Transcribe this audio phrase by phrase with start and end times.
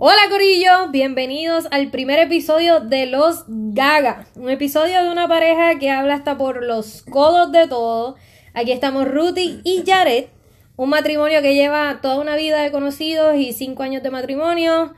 [0.00, 5.90] Hola Corillo, bienvenidos al primer episodio de Los Gaga, un episodio de una pareja que
[5.90, 8.14] habla hasta por los codos de todo.
[8.54, 10.26] Aquí estamos Ruthie y Jared,
[10.76, 14.94] un matrimonio que lleva toda una vida de conocidos y cinco años de matrimonio.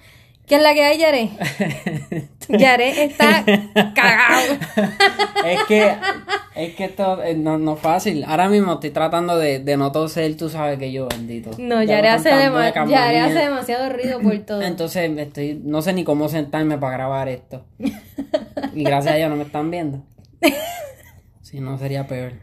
[0.47, 2.29] ¿Qué es la que hay, Jared?
[2.59, 3.45] Jared está
[3.95, 4.55] cagado.
[5.47, 5.95] es que,
[6.57, 8.25] es que esto eh, no, no es fácil.
[8.27, 11.51] Ahora mismo estoy tratando de, de no toser, tú sabes que yo, bendito.
[11.59, 13.25] No, Ya Jared con hace, dema- manía.
[13.25, 14.63] hace demasiado ruido por todo.
[14.63, 17.65] Entonces estoy, no sé ni cómo sentarme para grabar esto.
[18.75, 20.03] Y gracias a Dios no me están viendo.
[21.43, 22.35] Si no sería peor.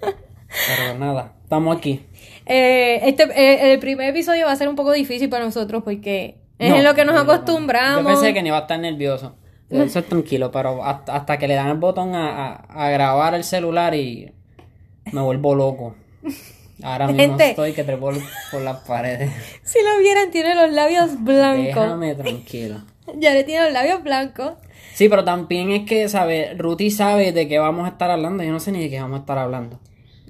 [0.00, 2.04] Pero nada, estamos aquí.
[2.44, 6.41] Eh, este, eh, el primer episodio va a ser un poco difícil para nosotros porque
[6.64, 7.32] es No, en lo que nos no, no, no.
[7.32, 8.02] acostumbramos.
[8.02, 9.36] Yo pensé que ni iba a estar nervioso.
[9.70, 13.34] Eso es tranquilo, pero hasta, hasta que le dan el botón a, a, a grabar
[13.34, 14.32] el celular y
[15.12, 15.94] me vuelvo loco.
[16.82, 17.50] Ahora mismo Gente.
[17.50, 18.10] estoy que trepo
[18.50, 19.30] por las paredes.
[19.62, 21.64] Si lo vieran, tiene los labios blancos.
[21.64, 22.80] Déjame tranquilo.
[23.20, 24.52] Jared tiene los labios blancos.
[24.94, 26.56] Sí, pero también es que, ¿sabes?
[26.58, 28.42] Ruti sabe de qué vamos a estar hablando.
[28.44, 29.80] Yo no sé ni de qué vamos a estar hablando.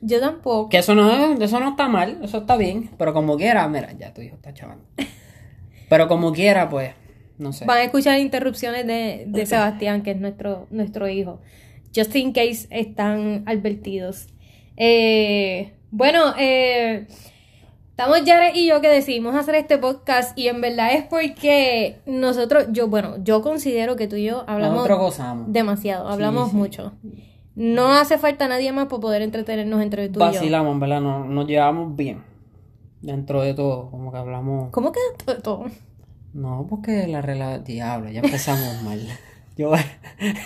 [0.03, 0.69] Yo tampoco.
[0.69, 2.91] Que eso no, es- eso no está mal, eso está bien.
[2.99, 4.85] Pero como quiera, mira, ya tu hijo está chavando.
[5.93, 6.95] Pero como quiera, pues,
[7.37, 7.67] no sé.
[7.67, 11.41] Van a escuchar interrupciones de, de Sebastián, que es nuestro, nuestro hijo.
[11.95, 14.29] Just in case están advertidos.
[14.79, 17.07] Eh, bueno, eh,
[17.91, 22.69] estamos Jared y yo que decidimos hacer este podcast y en verdad es porque nosotros,
[22.71, 24.89] yo, bueno, yo considero que tú y yo hablamos
[25.49, 26.57] demasiado, hablamos sí.
[26.57, 26.93] mucho.
[27.55, 30.33] No hace falta nadie más para poder entretenernos entre tú y yo.
[30.33, 31.03] Vacilamos, ¿verdad?
[31.03, 32.32] Nos, nos llevamos bien.
[33.03, 34.71] Dentro de todo, como que hablamos.
[34.71, 35.43] ¿Cómo queda todo?
[35.43, 35.67] todo?
[36.33, 37.65] No, porque la relación.
[37.65, 39.01] Diablo, ya empezamos mal.
[39.57, 39.73] Yo.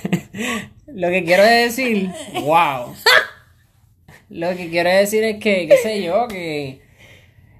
[0.86, 2.10] Lo que quiero decir.
[2.34, 2.94] ¡Wow!
[4.28, 6.82] Lo que quiero decir es que, qué sé yo, que.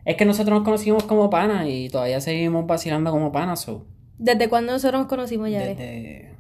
[0.05, 3.61] Es que nosotros nos conocimos como panas y todavía seguimos vacilando como panas.
[3.61, 3.85] So,
[4.19, 5.77] ¿Desde cuándo nosotros nos conocimos, Jared?
[5.77, 6.35] desde.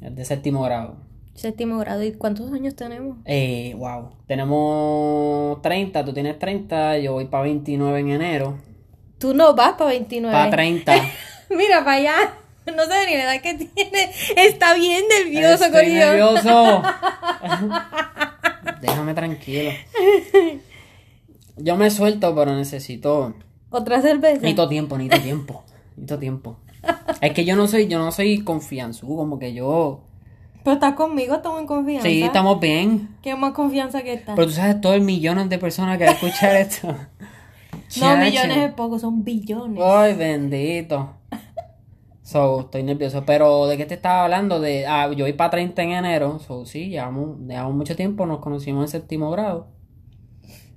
[0.00, 0.96] Desde séptimo grado.
[1.36, 2.02] Séptimo grado.
[2.02, 3.18] ¿Y cuántos años tenemos?
[3.24, 4.10] Eh, wow.
[4.26, 8.58] Tenemos 30, tú tienes 30, yo voy para 29 en enero.
[9.18, 10.34] Tú no vas para 29.
[10.34, 10.94] Para 30.
[11.50, 12.16] Mira, para allá.
[12.66, 14.10] No sé ni la edad que tiene.
[14.36, 16.06] Está bien nervioso, Estoy Corillo.
[16.06, 16.82] nervioso.
[18.80, 19.70] Déjame tranquilo.
[21.56, 23.34] Yo me suelto, pero necesito.
[23.70, 24.36] Otra cerveza.
[24.36, 25.64] Necesito tiempo, necesito tiempo.
[25.96, 26.58] Necesito tiempo.
[27.20, 30.02] Es que yo no soy, yo no soy confianzudo, como que yo.
[30.66, 32.08] Pero estás conmigo, estamos en confianza.
[32.08, 33.10] Sí, estamos bien.
[33.22, 34.34] ¿Qué más confianza que esta?
[34.34, 36.88] Pero tú sabes todos el millones de personas que van a escuchar esto.
[36.88, 36.96] no,
[37.88, 38.16] Chacho.
[38.18, 39.80] millones es poco, son billones.
[39.80, 41.14] Ay, bendito.
[42.22, 43.22] So, estoy nervioso.
[43.24, 44.58] Pero, ¿de qué te estaba hablando?
[44.58, 46.40] De, ah, yo voy para 30 en enero.
[46.40, 48.26] So, sí, llevamos, llevamos mucho tiempo.
[48.26, 49.68] Nos conocimos en séptimo grado.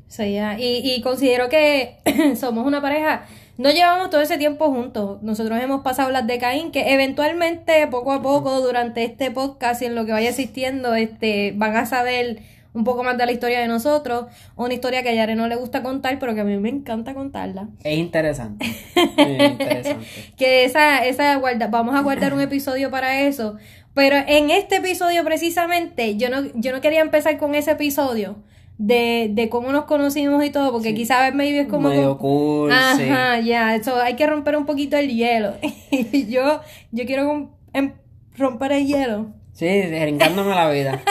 [0.05, 0.59] Sí, ya.
[0.59, 1.97] Y, y considero que
[2.39, 3.25] somos una pareja.
[3.59, 5.21] No llevamos todo ese tiempo juntos.
[5.21, 9.85] Nosotros hemos pasado las de Caín, que eventualmente, poco a poco, durante este podcast y
[9.85, 12.39] en lo que vaya existiendo, este, van a saber
[12.73, 14.27] un poco más de la historia de nosotros.
[14.55, 17.13] Una historia que a Yare no le gusta contar, pero que a mí me encanta
[17.13, 17.67] contarla.
[17.83, 18.65] Es interesante.
[18.95, 20.05] Es interesante.
[20.37, 23.57] Que esa, esa guarda, vamos a guardar un episodio para eso.
[23.93, 28.37] Pero en este episodio precisamente, yo no, yo no quería empezar con ese episodio
[28.79, 31.89] de, de cómo nos conocimos y todo, porque quizás maybe es como...
[31.89, 33.03] Medio cool, sí.
[33.03, 35.53] Ajá, ya, eso hay que romper un poquito el hielo.
[35.91, 37.93] y yo, yo quiero em-
[38.35, 41.01] romper el hielo Sí, brincándome la vida.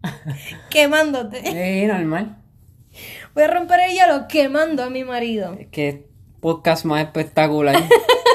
[0.70, 1.42] quemándote.
[1.42, 2.38] Sí, normal.
[3.34, 5.58] Voy a romper el hielo quemando a mi marido.
[5.70, 6.06] Que
[6.40, 7.76] podcast más espectacular.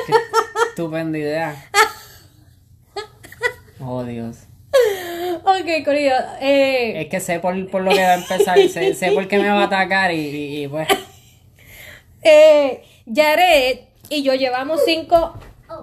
[0.06, 0.14] Qué
[0.70, 1.56] estupenda idea.
[3.80, 4.46] Oh, Dios.
[5.44, 9.12] Ok, Corillo, eh, Es que sé por, por lo que va a empezar, sé, sé
[9.12, 10.88] por qué me va a atacar y, y- y, pues...
[12.22, 12.84] eh,
[13.14, 13.80] Jared
[14.10, 15.34] y yo llevamos cinco,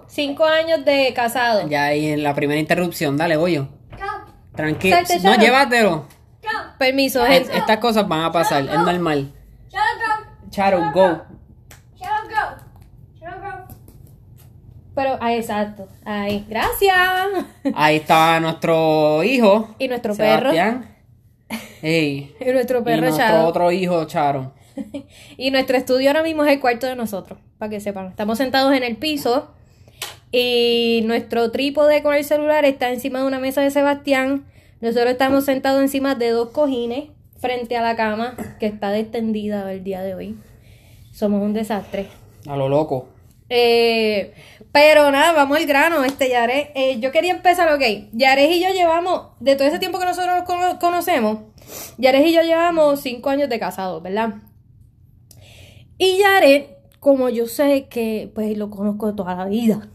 [0.08, 1.68] cinco años de casado.
[1.68, 3.68] Ya ahí en la primera interrupción, dale, voy yo.
[4.54, 4.96] Tranquilo.
[5.22, 6.06] No, llévatelo.
[6.78, 7.56] Permiso, gente.
[7.56, 9.32] estas cosas van a pasar, es normal.
[10.50, 11.22] Charo, go.
[14.96, 15.86] Pero, ah, exacto.
[16.04, 16.96] Ahí, gracias.
[17.74, 19.76] Ahí está nuestro hijo.
[19.78, 20.50] Y nuestro perro.
[20.50, 20.96] Sebastián.
[21.82, 22.34] Ey.
[22.40, 23.46] Y nuestro Y perro nuestro Shadow.
[23.46, 24.52] otro hijo, Charo.
[25.36, 28.06] Y nuestro estudio ahora mismo es el cuarto de nosotros, para que sepan.
[28.08, 29.50] Estamos sentados en el piso
[30.32, 34.44] y nuestro trípode con el celular está encima de una mesa de Sebastián.
[34.80, 39.84] Nosotros estamos sentados encima de dos cojines frente a la cama que está extendida el
[39.84, 40.36] día de hoy.
[41.12, 42.08] Somos un desastre.
[42.48, 43.08] A lo loco.
[43.48, 44.34] Eh,
[44.76, 46.68] pero nada, vamos al grano, este Yares.
[46.74, 47.80] Eh, yo quería empezar, ok.
[48.12, 51.38] Yares y yo llevamos, de todo ese tiempo que nosotros nos cono- conocemos,
[51.96, 54.34] Yares y yo llevamos cinco años de casados, ¿verdad?
[55.96, 56.64] Y Yares,
[57.00, 59.88] como yo sé que pues lo conozco de toda la vida,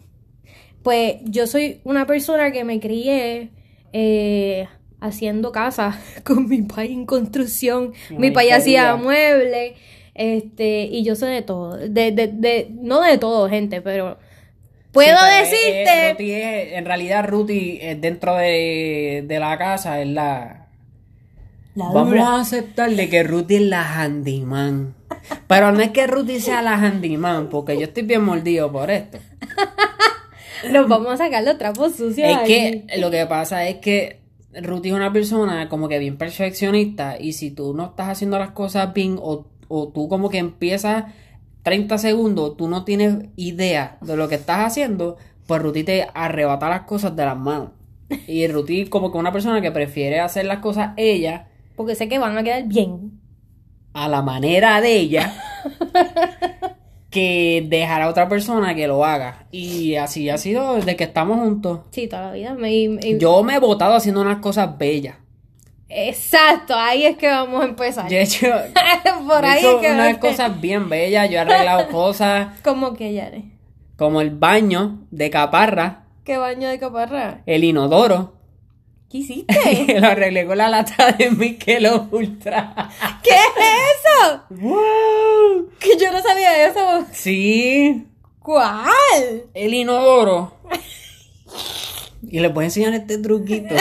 [0.81, 3.51] pues yo soy una persona que me crié
[3.93, 4.67] eh,
[4.99, 9.73] haciendo casa con mi país en construcción, mi país hacía muebles,
[10.15, 14.17] este, y yo sé de todo, de, de, de, no de todo, gente, pero
[14.91, 15.83] puedo Sí, es- decirte...
[16.07, 20.57] es- Ruti es- en realidad, Ruti eh, dentro de, de la casa es la.
[21.73, 22.27] La Vamos dura.
[22.37, 24.93] a aceptarle que Ruti es la handyman.
[25.47, 29.19] Pero no es que Ruti sea la handyman, porque yo estoy bien mordido por esto.
[30.71, 32.29] Nos vamos a sacar los trapos sucios.
[32.29, 34.19] Es que lo que pasa es que
[34.53, 38.51] Ruti es una persona como que bien perfeccionista y si tú no estás haciendo las
[38.51, 41.05] cosas bien o, o tú como que empiezas
[41.63, 45.17] 30 segundos, tú no tienes idea de lo que estás haciendo,
[45.47, 47.69] pues Ruti te arrebata las cosas de las manos.
[48.27, 52.19] Y Ruti como que una persona que prefiere hacer las cosas ella Porque sé que
[52.19, 53.19] van a quedar bien.
[53.93, 55.33] a la manera de ella
[57.09, 59.47] que dejar a otra persona que lo haga.
[59.51, 61.81] Y así ha sido desde que estamos juntos.
[61.91, 62.53] Sí, toda la vida.
[62.53, 65.15] Me- me- Yo me he botado haciendo unas cosas bellas.
[65.93, 68.09] Exacto, ahí es que vamos a empezar.
[68.09, 68.47] Yo he hecho,
[69.27, 71.29] Por ahí es que unas cosas bien bellas.
[71.29, 73.43] Yo he arreglado cosas ¿Cómo que ya eres?
[73.97, 77.41] como el baño de caparra, ¿Qué baño de caparra?
[77.45, 78.33] el inodoro.
[79.09, 79.99] ¿Qué hiciste?
[79.99, 82.73] Lo arreglé con la lata de Michelob Ultra.
[83.21, 83.35] ¿Qué es
[83.99, 84.43] eso?
[84.49, 85.69] ¡Wow!
[85.79, 87.05] Que yo no sabía eso.
[87.11, 88.07] Sí,
[88.39, 89.43] ¿Cuál?
[89.53, 90.55] el inodoro.
[92.27, 93.75] Y les voy a enseñar este truquito.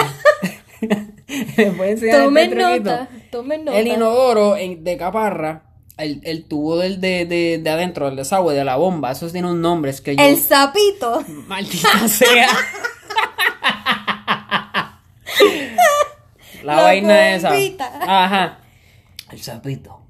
[1.56, 3.08] Les voy a enseñar Tomen nota.
[3.30, 3.78] Tomen nota.
[3.78, 5.62] El inodoro en- de caparra,
[5.96, 9.48] el, el tubo del, de, de, de adentro, del desagüe, de la bomba, eso tiene
[9.50, 10.22] un nombre, es que yo...
[10.22, 11.22] El sapito.
[11.46, 12.48] Maldita sea.
[16.62, 17.50] La, La vaina esa.
[17.50, 17.90] bombita.
[18.02, 18.58] Ajá.
[19.30, 20.00] El sapito.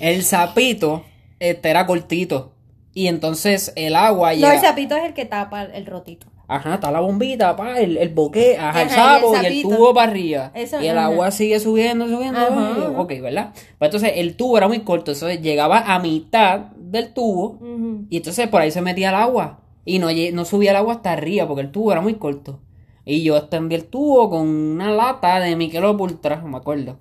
[0.00, 1.04] El sapito
[1.40, 2.54] este era cortito.
[2.94, 4.54] Y entonces el agua No, llega.
[4.54, 6.26] el sapito es el que tapa el rotito.
[6.50, 9.46] Ajá, está la bombita, pa, el, el boque, ajá, el Ajá, y el sapo y
[9.46, 10.50] el, tubo para arriba.
[10.54, 11.08] Eso, y el ajá.
[11.08, 12.40] agua sigue subiendo, subiendo.
[12.40, 12.90] Ajá.
[12.96, 13.52] Ok, ¿verdad?
[13.78, 17.58] Pues entonces el tubo era muy corto, entonces llegaba a mitad del tubo
[18.08, 19.60] y entonces por ahí se metía el agua.
[19.84, 22.60] Y no, no subía el agua hasta arriba porque el tubo era muy corto.
[23.04, 26.98] Y yo extendí el tubo con una lata de Michelob Ultra, no me acuerdo.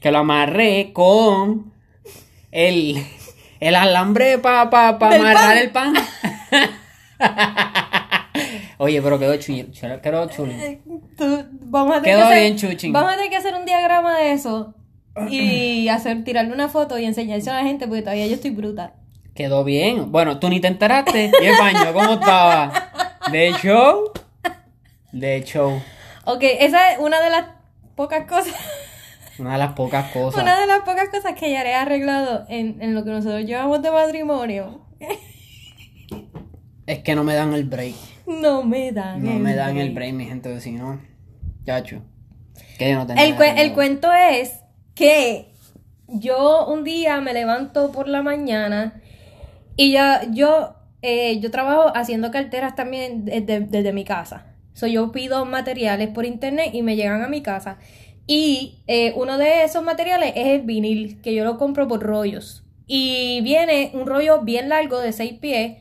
[0.00, 1.72] Que lo amarré con
[2.50, 3.04] el,
[3.60, 5.94] el alambre para pa, pa amarrar pan.
[5.94, 6.02] el
[7.30, 7.72] pan.
[8.82, 9.66] Oye, pero quedó chulo.
[10.02, 10.52] Quedó chulo.
[11.16, 12.92] Tú- vamos a tener Quedó que hacer, bien, chuchín.
[12.92, 14.74] Vamos a tener que hacer un diagrama de eso
[15.30, 18.94] y hacer tirarle una foto y enseñarse a la gente porque todavía yo estoy bruta.
[19.36, 20.10] Quedó bien.
[20.10, 21.30] Bueno, tú ni te enteraste.
[21.40, 22.72] ¿Y el baño cómo estaba?
[23.30, 24.10] ¿De show?
[25.12, 25.80] De show.
[26.24, 27.44] Ok, esa es una de las
[27.94, 28.52] pocas cosas,
[29.38, 30.42] Una de las pocas cosas.
[30.42, 33.80] una de las pocas cosas que ya he arreglado en, en lo que nosotros llevamos
[33.80, 34.80] de matrimonio.
[36.86, 37.94] Es que no me dan el break.
[38.26, 39.22] No me dan.
[39.22, 41.00] No me dan el break, mi gente, si no.
[41.64, 42.02] Chacho.
[42.78, 44.60] Que no El, el cuento es
[44.94, 45.52] que
[46.08, 49.00] yo un día me levanto por la mañana
[49.76, 54.46] y ya yo, eh, yo trabajo haciendo carteras también desde, desde mi casa.
[54.74, 57.78] So, yo pido materiales por internet y me llegan a mi casa.
[58.26, 62.64] Y eh, uno de esos materiales es el vinil, que yo lo compro por rollos.
[62.86, 65.78] Y viene un rollo bien largo de 6 pies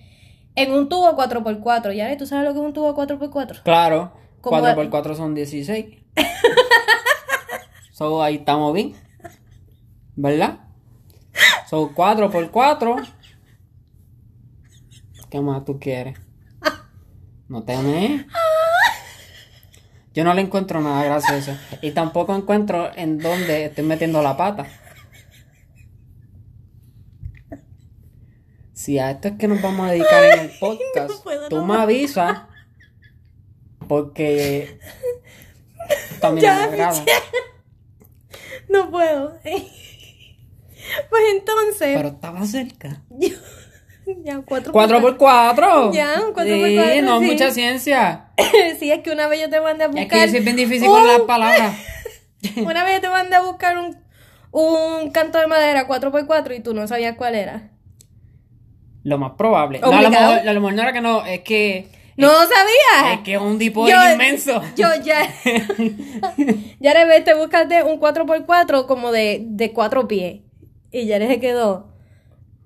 [0.56, 1.94] en un tubo 4x4.
[1.94, 3.64] ¿Ya tú sabes lo que es un tubo 4x4?
[3.64, 4.14] Claro.
[4.42, 5.85] Como- 4x4 son 16.
[7.94, 8.95] so, ahí estamos bien.
[10.16, 10.59] ¿Verdad?
[11.69, 13.07] Son 4x4.
[15.30, 16.19] ¿Qué más tú quieres?
[17.47, 18.25] No te me.
[20.14, 21.54] Yo no le encuentro nada gracioso.
[21.81, 24.66] Y tampoco encuentro en dónde estoy metiendo la pata.
[28.83, 31.66] Si a esto es que nos vamos a dedicar en el podcast, puedo, tú no
[31.68, 32.40] me avisas.
[33.88, 34.80] Porque
[36.19, 36.78] también Ya, me.
[36.78, 37.11] Michelle.
[38.69, 39.38] No puedo.
[39.44, 41.95] Pues entonces.
[41.95, 43.04] Pero estaba cerca.
[44.23, 45.94] ya, cuatro 4x4.
[45.94, 47.26] Ya, un 4x4, Sí, no sí.
[47.26, 48.31] mucha ciencia.
[48.80, 50.07] sí, es que una vez yo te mandé a Es buscar.
[50.09, 51.76] que yo soy bien difícil con las palabras.
[52.57, 53.95] Una vez yo te mandé a buscar un,
[54.52, 57.70] un canto de madera 4x4 y tú no sabías cuál era.
[59.03, 59.79] Lo más probable.
[59.79, 61.87] No, a, lo mejor, a lo mejor no era que no, es que.
[62.17, 63.15] ¡No sabías!
[63.17, 64.61] Es que es un tipo Yo- inmenso.
[64.75, 65.27] Yo ya.
[66.79, 70.41] ya ves, te buscaste un 4x4 como de, de 4 pies.
[70.91, 71.93] Y ya se quedó.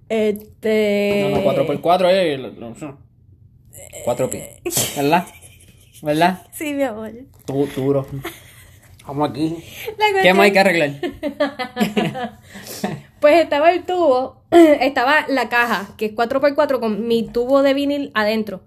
[0.10, 1.30] Este.
[1.32, 2.40] No, no, 4x4 es.
[2.40, 2.98] lo- lo-
[4.04, 4.96] 4 pies.
[4.98, 5.26] ¿Verdad?
[6.02, 6.42] ¿Verdad?
[6.52, 7.12] Sí, mi amor.
[7.48, 8.06] Du- Duro.
[9.08, 9.56] Vamos aquí.
[10.24, 10.92] ¿Qué más hay que arreglar?
[13.26, 18.12] Pues estaba el tubo, estaba la caja, que es 4x4 con mi tubo de vinil
[18.14, 18.62] adentro.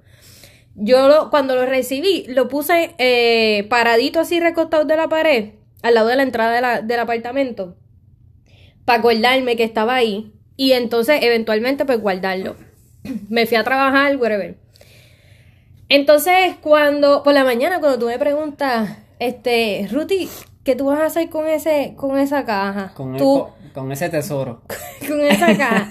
[0.74, 5.50] Yo cuando lo recibí, lo puse eh, paradito así recostado de la pared,
[5.82, 7.76] al lado de la entrada de la- del apartamento,
[8.84, 10.32] para acordarme que estaba ahí.
[10.56, 12.56] Y entonces, eventualmente, pues guardarlo.
[13.28, 14.58] Me fui a trabajar, whatever.
[15.88, 20.28] Entonces, cuando, por la mañana, cuando tú me preguntas, este, Ruti,
[20.68, 22.92] ¿qué tú vas a hacer con ese, con esa caja?
[22.92, 24.60] Con, el tú, co- con ese tesoro.
[25.08, 25.90] con esa caja,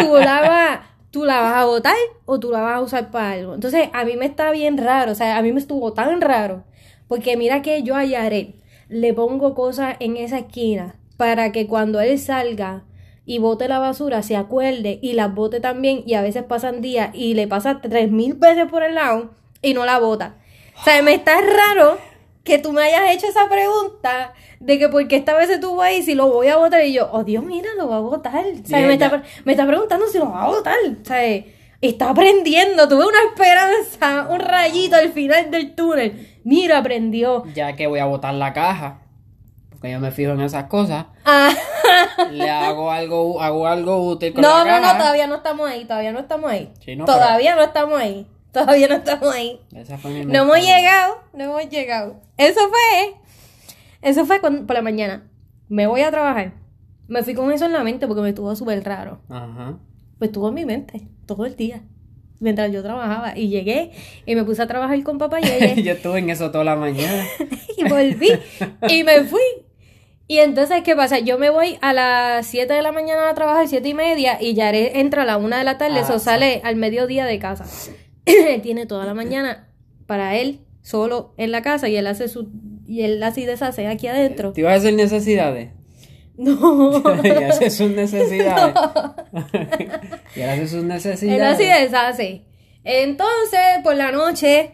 [0.00, 3.32] ¿tú la, vas, ¿tú la vas a botar o tú la vas a usar para
[3.32, 3.52] algo?
[3.52, 6.64] Entonces, a mí me está bien raro, o sea, a mí me estuvo tan raro,
[7.06, 8.54] porque mira que yo a Yaret
[8.88, 12.84] le pongo cosas en esa esquina para que cuando él salga
[13.26, 17.10] y bote la basura se acuerde y las bote también y a veces pasan días
[17.12, 20.36] y le pasa tres mil veces por el lado y no la bota.
[20.80, 21.98] O sea, me está raro
[22.44, 26.14] que tú me hayas hecho esa pregunta de que porque esta vez estuvo ahí si
[26.14, 28.44] lo voy a votar y yo, oh Dios, mira, lo va a votar.
[28.44, 30.76] O sea, me, está, me está preguntando si lo va a votar.
[31.00, 31.22] O sea,
[31.80, 32.88] está aprendiendo.
[32.88, 36.38] Tuve una esperanza, un rayito al final del túnel.
[36.44, 37.44] Mira, aprendió.
[37.54, 39.00] Ya que voy a botar la caja,
[39.70, 41.52] porque yo me fijo en esas cosas, Ah,
[42.30, 44.92] le hago algo, hago algo útil con no, la no, caja.
[44.94, 46.72] no, todavía no estamos ahí, todavía no estamos ahí.
[46.82, 48.26] Sí, no, todavía no estamos ahí.
[48.52, 49.60] Todavía no estamos ahí.
[49.74, 52.20] Esa fue mi No hemos llegado, no hemos llegado.
[52.36, 53.14] Eso fue,
[54.02, 55.28] eso fue cuando- por la mañana.
[55.68, 56.54] Me voy a trabajar.
[57.08, 59.20] Me fui con eso en la mente porque me estuvo súper raro.
[59.28, 59.78] Ajá.
[60.18, 61.82] Pues estuvo en mi mente todo el día.
[62.40, 63.36] Mientras yo trabajaba.
[63.36, 63.92] Y llegué
[64.26, 65.42] y me puse a trabajar con papá y
[65.82, 67.24] yo estuve en eso toda la mañana.
[67.76, 68.30] y volví
[68.88, 69.40] y me fui.
[70.30, 71.18] Y entonces, ¿qué pasa?
[71.20, 74.52] Yo me voy a las 7 de la mañana a trabajar, 7 y media, y
[74.52, 76.26] Yaré entra a la 1 de la tarde, Ah, eso sí.
[76.26, 77.64] sale al mediodía de casa.
[78.28, 79.68] Él tiene toda la mañana
[80.06, 82.50] para él, solo en la casa, y él hace su,
[82.86, 84.52] y él así deshace aquí adentro.
[84.52, 85.70] ¿Te ibas a hacer necesidades?
[86.38, 87.02] No.
[87.24, 88.72] y hace sus necesidades.
[90.36, 91.42] y él hace sus él necesidades.
[91.42, 92.44] así deshace.
[92.84, 94.72] Entonces, por la noche,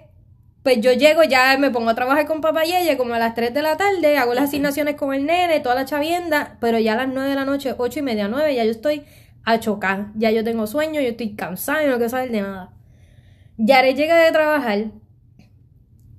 [0.63, 3.35] pues yo llego, ya me pongo a trabajar con papá y ella como a las
[3.35, 6.93] 3 de la tarde, hago las asignaciones con el nene, toda la chavienda, pero ya
[6.93, 9.03] a las 9 de la noche, 8 y media, 9, ya yo estoy
[9.45, 10.09] a chocar.
[10.17, 12.73] Ya yo tengo sueño, yo estoy cansada y no quiero saber de nada.
[13.57, 14.87] Yare llega de trabajar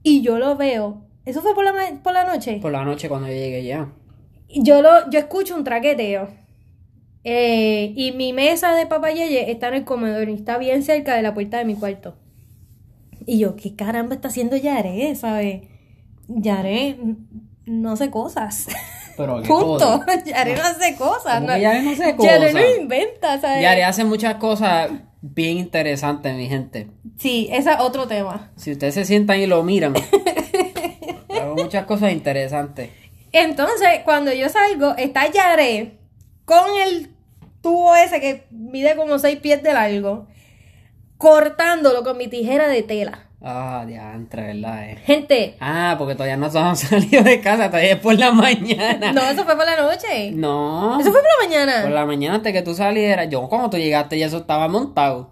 [0.03, 1.01] y yo lo veo.
[1.25, 1.73] ¿Eso fue por la,
[2.03, 2.59] por la noche?
[2.61, 3.89] Por la noche cuando yo llegué ya.
[4.49, 6.27] yo lo yo escucho un traqueteo
[7.23, 11.15] Eh, y mi mesa de papá Yeye está en el comedor y está bien cerca
[11.15, 12.15] de la puerta de mi cuarto
[13.25, 15.61] y yo qué caramba está haciendo Yaré ¿sabes?
[16.27, 17.15] Yaré mm,
[17.65, 18.67] no hace cosas
[19.17, 22.77] Pero qué punto no hace cosas ¿Cómo que Yare no hace Yaré no cosas?
[22.79, 23.63] inventa ¿sabes?
[23.63, 24.91] Yare hace muchas cosas
[25.33, 26.87] bien interesantes, mi gente.
[27.17, 29.93] sí ese es otro tema Si ustedes se sientan y lo miran,
[31.29, 32.91] hago muchas cosas interesantes.
[33.31, 35.97] Entonces, cuando yo salgo, está Yaré
[36.45, 37.09] con el
[37.61, 40.27] tubo ese que mide como 6 pies de largo,
[41.17, 43.27] cortándolo con mi tijera de tela.
[43.47, 44.89] Ah, diantre, ¿verdad?
[44.89, 44.97] eh?
[45.05, 49.11] Gente, Ah, porque todavía no hemos salido de casa, todavía es por la mañana.
[49.13, 50.31] no, eso fue por la noche.
[50.31, 50.99] No.
[50.99, 51.81] Eso fue por la mañana.
[51.83, 55.29] Por la mañana antes que tú salieras, yo cuando tú llegaste ya eso estaba montado.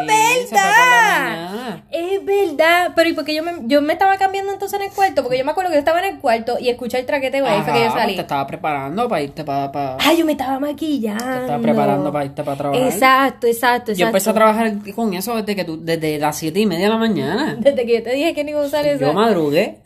[0.00, 1.80] ¡Oh, Sí, eso fue por la verdad!
[1.90, 2.92] Es verdad.
[2.94, 5.22] Pero ¿y por qué yo me, yo me estaba cambiando entonces en el cuarto?
[5.22, 7.62] Porque yo me acuerdo que yo estaba en el cuarto y escuché el traqueteo ahí
[7.62, 8.14] fue que yo pues salí.
[8.14, 9.70] te estaba preparando para irte para...
[9.72, 9.96] para...
[10.00, 11.24] Ah, yo me estaba maquillando.
[11.24, 12.86] Te estaba preparando para irte para trabajar.
[12.86, 13.92] Exacto, exacto, exacto.
[13.92, 16.90] Yo empecé a trabajar con eso desde que tú, desde las siete y media de
[16.90, 17.56] la mañana.
[17.58, 19.00] Desde que yo te dije que usar eso.
[19.00, 19.78] Yo madrugué.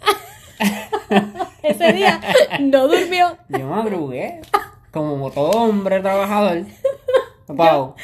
[1.62, 2.20] Ese día
[2.60, 3.36] no durmió.
[3.48, 4.40] Yo madrugué.
[4.90, 6.64] Como todo hombre trabajador.
[7.56, 7.94] Pau.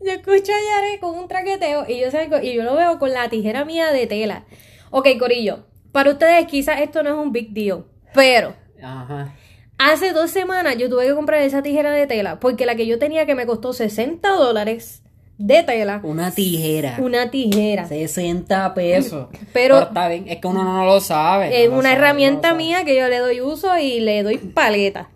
[0.00, 3.12] Yo escucho a Yare con un traqueteo y yo salgo y yo lo veo con
[3.12, 4.44] la tijera mía de tela.
[4.90, 7.84] Ok, Corillo, para ustedes quizás esto no es un big deal,
[8.14, 9.34] pero Ajá.
[9.78, 12.98] hace dos semanas yo tuve que comprar esa tijera de tela porque la que yo
[12.98, 15.02] tenía que me costó 60 dólares
[15.38, 16.96] de tela, Una tijera.
[16.98, 17.86] una tijera.
[17.86, 19.28] 60 pesos.
[19.52, 21.62] Pero- está bien, es que uno no lo sabe.
[21.62, 24.38] Es no una sabe, herramienta no mía que yo le doy uso y le doy
[24.38, 25.10] paleta.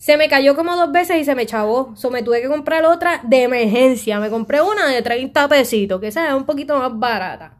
[0.00, 1.94] Se me cayó como dos veces y se me chavó.
[1.94, 4.18] So me tuve que comprar otra de emergencia.
[4.18, 7.58] Me compré una de 30 pesitos, que esa es un poquito más barata.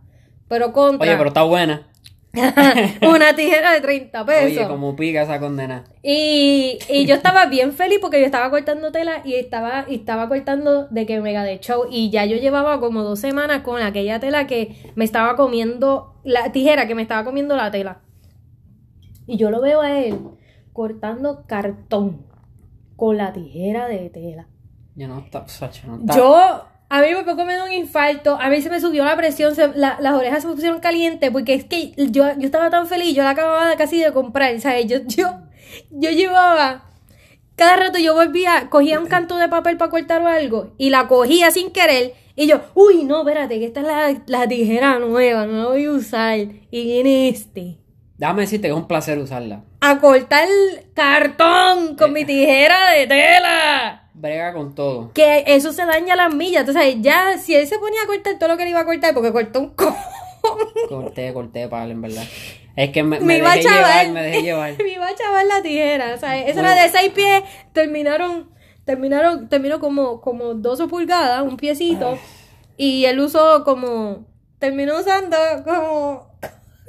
[0.49, 1.87] Pero contra Oye, pero está buena.
[3.03, 4.59] una tijera de 30 pesos.
[4.59, 5.85] Oye, como pica esa condena.
[6.03, 10.27] Y, y yo estaba bien feliz porque yo estaba cortando tela y estaba, y estaba
[10.27, 11.89] cortando de que mega de show.
[11.91, 16.51] Y ya yo llevaba como dos semanas con aquella tela que me estaba comiendo, la
[16.53, 18.01] tijera que me estaba comiendo la tela.
[19.27, 20.19] Y yo lo veo a él
[20.73, 22.30] cortando cartón
[23.01, 24.47] con la tijera de tela.
[24.95, 26.15] Yo no está, Sacho, no está.
[26.17, 29.55] Yo, a mí me fue comiendo un infarto, a mí se me subió la presión,
[29.55, 32.87] se- la- las orejas se me pusieron calientes porque es que yo, yo estaba tan
[32.87, 34.87] feliz, yo la acababa de casi de comprar, ¿sabes?
[34.87, 35.41] Yo, yo,
[35.91, 36.85] yo llevaba
[37.57, 41.09] cada rato yo volvía, cogía un canto de papel para cortar o algo y la
[41.09, 45.47] cogía sin querer y yo, uy, no, espérate, que esta es la, la tijera nueva,
[45.47, 46.39] no la voy a usar.
[46.39, 47.79] Y viene este.
[48.17, 49.65] Déjame decirte que es un placer usarla.
[49.81, 50.47] A cortar
[50.95, 54.09] cartón con mi tijera de tela.
[54.13, 55.13] Brega con todo.
[55.15, 56.69] Que eso se daña las millas.
[56.69, 59.15] Entonces, ya, si él se ponía a cortar todo lo que le iba a cortar,
[59.15, 59.97] porque cortó un co.
[60.89, 62.25] Corté, corté palo, en verdad.
[62.77, 63.83] Es que me, Me me iba a dejé chavar.
[64.07, 64.73] llevar, me dejé llevar.
[64.83, 66.15] me iba a chavar la tijera.
[66.15, 66.71] O sea, esa Bueno.
[66.73, 67.43] era de seis pies.
[67.73, 68.51] Terminaron,
[68.85, 72.19] terminaron, terminó como, como 12 pulgadas, un piecito.
[72.77, 74.27] Y él usó como,
[74.59, 76.31] terminó usando como,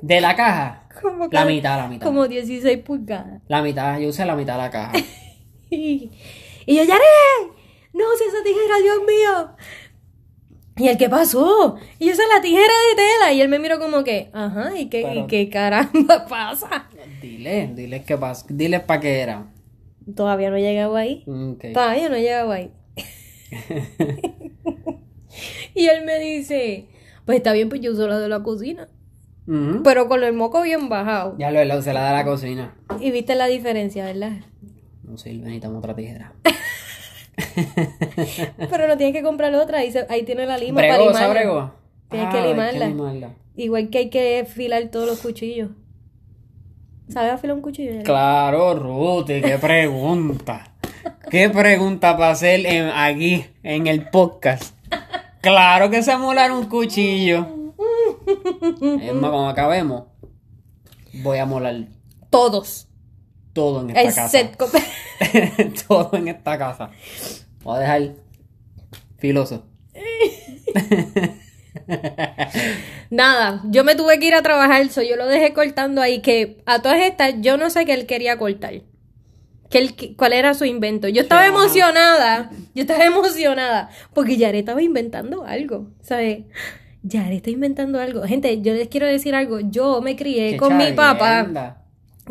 [0.01, 2.05] De la caja, como, la mitad, la mitad.
[2.05, 3.41] como 16 pulgadas.
[3.47, 4.91] La mitad, yo usé la mitad de la caja.
[5.69, 6.09] Y,
[6.65, 7.03] y yo, Yare,
[7.93, 9.55] no, si esa tijera, Dios mío.
[10.77, 11.75] Y él, ¿qué pasó?
[11.99, 13.33] Y yo, esa es la tijera de tela.
[13.33, 16.89] Y él me miró como que, ajá, ¿y qué, Pero- ¿y qué caramba pasa?
[17.21, 18.45] Dile, dile qué pasa.
[18.49, 19.51] Dile para qué era.
[20.15, 21.23] Todavía no he llegado ahí.
[21.27, 21.65] Ok.
[21.73, 22.71] Todavía no he llegado ahí.
[25.75, 26.87] y él me dice,
[27.25, 28.89] pues está bien, pues yo uso la de la cocina.
[29.83, 31.35] Pero con el moco bien bajado.
[31.37, 32.73] Ya lo, lo usé la de la cocina.
[32.99, 34.31] Y viste la diferencia, ¿verdad?
[35.03, 36.33] No sirve, necesitamos otra tijera.
[38.69, 39.79] Pero no tienes que comprar otra.
[39.79, 41.73] Ahí, se- ahí tiene la lima para ¿Bregó, limarla.
[42.09, 42.87] Tienes Ah, que hay limarla.
[42.87, 43.29] limarla.
[43.55, 45.69] Igual que hay que afilar todos los cuchillos.
[47.09, 47.91] ¿Sabes afilar un cuchillo?
[47.91, 48.03] Yare?
[48.03, 50.63] Claro, Ruti, qué pregunta.
[51.29, 54.75] Qué pregunta para hacer en- aquí, en el podcast.
[55.41, 57.47] Claro que sé molar un cuchillo.
[59.01, 60.03] Es más, cuando acabemos,
[61.23, 61.87] voy a molar
[62.29, 62.87] Todos.
[63.53, 64.29] todo en esta El casa.
[64.29, 64.57] set.
[65.87, 66.91] todo en esta casa.
[67.63, 68.15] Voy a dejar
[69.17, 69.65] filoso.
[73.09, 76.61] Nada, yo me tuve que ir a trabajar, so yo lo dejé cortando ahí, que
[76.65, 78.81] a todas estas, yo no sé qué él quería cortar.
[79.69, 81.07] Que él, ¿Cuál era su invento?
[81.07, 86.43] Yo estaba emocionada, yo estaba emocionada, porque Yare estaba inventando algo, ¿sabes?
[87.03, 88.23] Yare está inventando algo.
[88.23, 91.77] Gente, yo les quiero decir algo, yo me crié Qué con mi papá.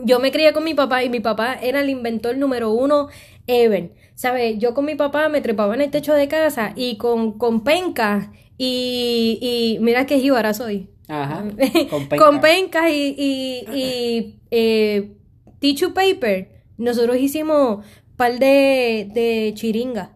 [0.04, 3.08] Yo me crié con mi papá y mi papá era el inventor número uno
[3.46, 3.92] ever.
[4.14, 4.58] ¿Sabes?
[4.58, 8.28] Yo con mi papá me trepaba en el techo de casa y con, con pencas
[8.56, 10.88] y, y mira qué jíbara soy.
[11.08, 11.44] Ajá.
[11.90, 12.40] Con, Con penca.
[12.40, 15.16] pencas y, y, y eh,
[15.58, 16.62] tissue paper.
[16.78, 17.84] Nosotros hicimos
[18.16, 20.12] par de, de chiringa.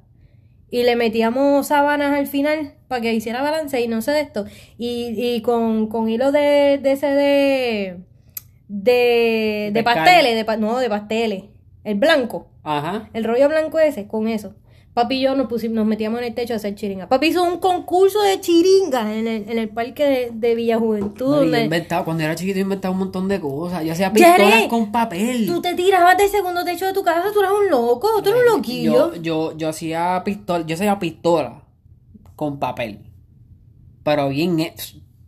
[0.71, 4.45] Y le metíamos sábanas al final para que hiciera balance y no sé de esto.
[4.79, 7.97] Y, y con, con hilo de, de ese de.
[8.69, 10.47] de, de pasteles.
[10.47, 11.45] De, no, de pasteles.
[11.85, 12.49] El blanco.
[12.63, 13.11] Ajá.
[13.13, 14.55] El rollo blanco ese, con eso.
[14.95, 17.09] Papi y yo nos, pusimos, nos metíamos en el techo a hacer chiringa.
[17.09, 21.31] Papi hizo un concurso de chiringas en el, en el parque de, de Villa Juventud.
[21.31, 23.85] No, donde inventaba- cuando era chiquito inventaba un montón de cosas.
[23.85, 25.47] Yo hacía pistolas con papel.
[25.47, 28.43] tú te tirabas del segundo techo de tu casa, tú eras un loco, tú eras
[28.49, 29.15] un loquillo.
[29.17, 31.64] Yo, yo, yo hacía pistola, yo hacía pistola
[32.45, 33.01] con papel.
[34.03, 34.75] Pero bien, he-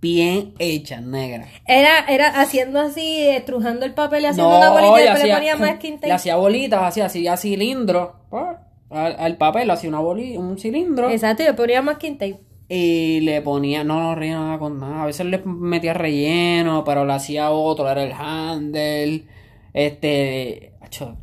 [0.00, 1.46] bien hecha, negra.
[1.66, 5.24] Era, era haciendo así, estrujando el papel y haciendo No, una bolita y le después
[5.26, 6.06] le ponía masking tape.
[6.08, 8.10] le hacía bolitas, hacía, hacía cilindros.
[8.30, 8.44] pues,
[8.90, 11.10] Al, al papel, hacía una boli, un cilindro.
[11.10, 12.40] Exacto, y le ponía masking tape.
[12.68, 15.04] Y le ponía, no lo rellenaba con nada.
[15.04, 19.24] A veces le metía relleno, pero le hacía otro, era el handle.
[19.72, 20.72] Este.
[20.80, 21.16] acho,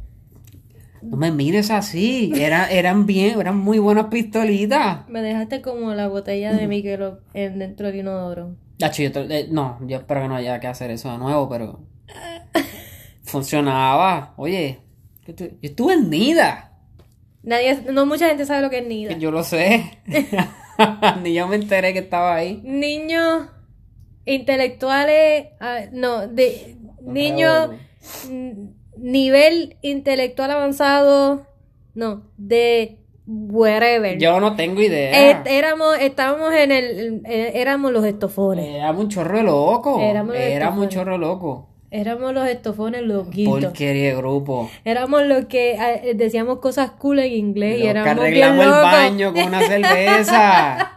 [1.04, 2.32] no me mires así.
[2.36, 5.08] Era, eran bien, eran muy buenas pistolitas.
[5.10, 8.56] Me dejaste como la botella de Michelob en dentro de inodoro.
[8.82, 11.48] Acho, yo te- eh, no, yo espero que no haya que hacer eso de nuevo,
[11.50, 11.80] pero.
[13.24, 14.34] Funcionaba.
[14.38, 14.80] Oye,
[15.26, 16.72] yo estu- yo estuve en Nida.
[17.44, 19.18] Nadie, no mucha gente sabe lo que es NIDA.
[19.18, 20.00] Yo lo sé.
[21.24, 22.62] Ni yo me enteré que estaba ahí.
[22.64, 23.48] Niños
[24.26, 27.70] intelectuales, ah, no, de niños
[29.04, 31.46] nivel intelectual avanzado,
[31.94, 34.18] no, de wherever.
[34.18, 35.32] Yo no tengo idea.
[35.32, 38.66] Eh, éramos, estábamos en el, eh, éramos los estofones.
[38.66, 40.00] Éramos un chorro de loco.
[40.00, 41.68] Éramos Éramos un chorro loco.
[41.92, 43.66] Éramos los estofones loquitos.
[43.66, 44.72] Porquería de grupo.
[44.86, 48.66] Éramos los que eh, decíamos cosas cool en inglés y Los que éramos bien arreglamos
[48.66, 50.92] el baño con una cerveza.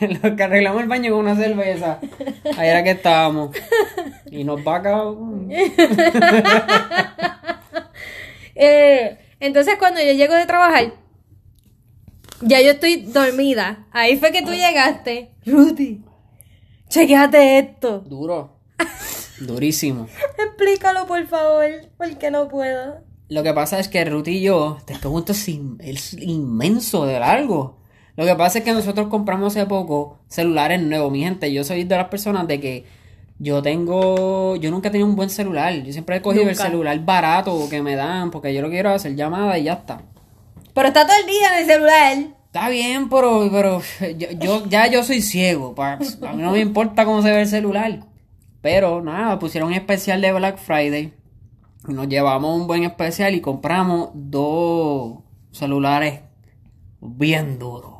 [0.00, 2.00] Los que arreglamos el baño con una cerveza.
[2.58, 3.56] Ahí era que estábamos.
[4.30, 5.14] Y nos va a.
[8.54, 10.94] Eh, entonces cuando yo llego de trabajar,
[12.40, 13.86] ya yo estoy dormida.
[13.92, 15.30] Ahí fue que tú llegaste.
[15.46, 16.02] Rudy,
[16.88, 18.00] chequeate esto.
[18.00, 18.58] Duro.
[19.40, 20.06] Durísimo.
[20.38, 23.00] Explícalo, por favor, porque no puedo.
[23.28, 27.18] Lo que pasa es que Ruth y yo, este punto es, in- es inmenso de
[27.18, 27.78] largo.
[28.14, 31.50] Lo que pasa es que nosotros compramos hace poco celulares nuevos, mi gente.
[31.52, 32.84] Yo soy de las personas de que
[33.38, 35.72] yo tengo, yo nunca he tenido un buen celular.
[35.82, 39.14] Yo siempre he cogido el celular barato que me dan, porque yo lo quiero hacer
[39.16, 40.00] llamadas y ya está.
[40.74, 42.18] Pero está todo el día en el celular.
[42.46, 43.80] Está bien, pero, pero
[44.16, 45.74] yo, yo- ya yo soy ciego.
[45.74, 48.00] pa- a mí no me importa cómo se ve el celular.
[48.60, 51.12] Pero nada, pusieron un especial de Black Friday.
[51.88, 55.18] Nos llevamos un buen especial y compramos dos
[55.50, 56.20] celulares
[57.00, 57.92] bien duros.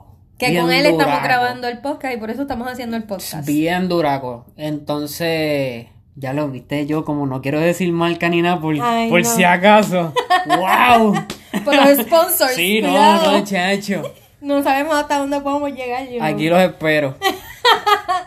[0.47, 3.47] Que bien con él estamos grabando el podcast y por eso estamos haciendo el podcast.
[3.47, 4.45] Bien duracos.
[4.57, 9.23] Entonces, ya lo viste yo, como no quiero decir marca ni nada por, Ay, por
[9.23, 9.29] no.
[9.29, 10.13] si acaso.
[10.47, 11.15] ¡Wow!
[11.65, 12.55] Por los sponsors.
[12.55, 13.39] Sí, no, cuidado.
[13.39, 14.03] no, chacho.
[14.41, 16.09] No sabemos hasta dónde podemos llegar.
[16.09, 16.23] Yo.
[16.25, 17.15] Aquí los espero.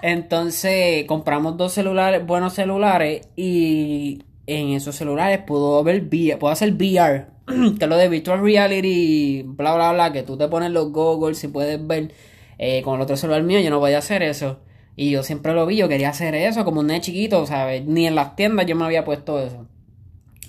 [0.01, 6.73] Entonces compramos dos celulares, buenos celulares, y en esos celulares puedo ver VR, puedo hacer
[6.73, 7.25] VR,
[7.77, 11.43] que es lo de Virtual Reality, bla bla bla, que tú te pones los goggles
[11.43, 12.11] y puedes ver.
[12.57, 14.59] Eh, con el otro celular mío yo no podía hacer eso.
[14.95, 17.85] Y yo siempre lo vi, yo quería hacer eso como un nene chiquito, ¿sabes?
[17.85, 19.65] Ni en las tiendas yo me había puesto eso.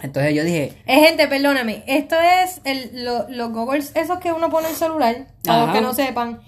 [0.03, 1.83] Entonces yo dije, Eh, gente, perdóname.
[1.87, 5.75] Esto es el, lo- los goggles, esos que uno pone en el celular, para los
[5.75, 6.41] que no sepan.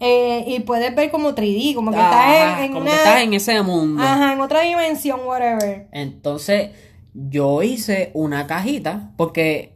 [0.00, 2.90] Eh, y puedes ver como 3D, como que ajá, estás en, en como una.
[2.90, 4.02] que estás en ese mundo.
[4.02, 5.86] Ajá, en otra dimensión, whatever.
[5.92, 6.70] Entonces,
[7.14, 9.73] yo hice una cajita, porque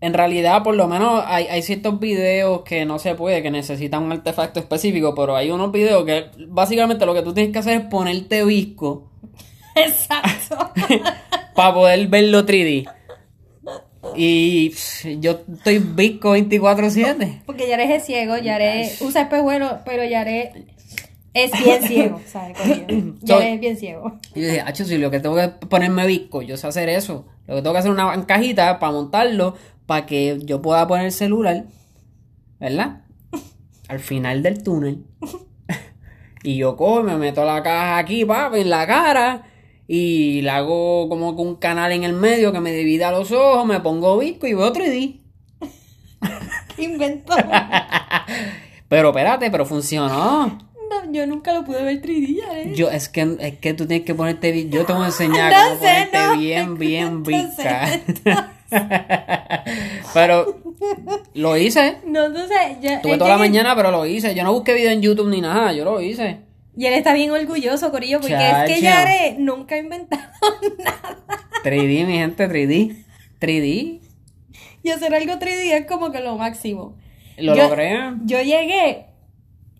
[0.00, 4.04] en realidad, por lo menos, hay, hay ciertos videos que no se puede, que necesitan
[4.04, 7.80] un artefacto específico, pero hay unos videos que básicamente lo que tú tienes que hacer
[7.80, 9.10] es ponerte visco
[9.74, 10.70] Exacto.
[11.54, 12.88] para poder verlo 3D.
[14.14, 17.42] Y pff, yo estoy visco 24/7.
[17.44, 20.52] Porque Yare es ciego, Yare usa espejuelo, pero Yare
[21.34, 22.56] es bien ciego, ¿sabes?
[23.22, 24.18] Yare es bien ciego.
[24.34, 27.26] Y yo dije, hacho, si lo que tengo que ponerme visco, yo sé hacer eso.
[27.46, 29.56] Lo que tengo que hacer es una cajita para montarlo,
[29.88, 31.64] para que yo pueda poner el celular,
[32.60, 33.04] ¿verdad?
[33.88, 35.06] Al final del túnel.
[36.42, 39.46] y yo cojo, me meto la caja aquí, papi, en la cara.
[39.86, 43.64] Y le hago como que un canal en el medio que me divida los ojos,
[43.64, 45.22] me pongo visco y veo 3D.
[46.76, 47.34] Inventó.
[48.88, 50.48] Pero espérate, pero funcionó.
[50.90, 52.74] No, yo nunca lo pude ver 3D, Yare.
[52.74, 55.58] Yo, es que, es que tú tienes que ponerte Yo te voy a enseñar No
[55.58, 56.38] cómo sé, ponerte no.
[56.38, 57.24] bien, bien
[57.56, 58.02] sé,
[60.14, 60.62] pero
[61.34, 61.98] lo hice.
[62.06, 63.00] No, entonces, ya.
[63.00, 64.34] Tuve toda la mañana, pero lo hice.
[64.34, 66.38] Yo no busqué video en YouTube ni nada, yo lo hice.
[66.76, 68.80] Y él está bien orgulloso, Corillo, porque es que.
[68.80, 70.22] Yare nunca ha inventado
[70.78, 71.18] nada.
[71.64, 73.04] 3D, mi gente, 3D.
[73.40, 74.00] 3D.
[74.84, 76.96] Y hacer algo 3D es como que lo máximo.
[77.36, 77.98] Lo Yo- logré.
[78.24, 79.06] Yo llegué,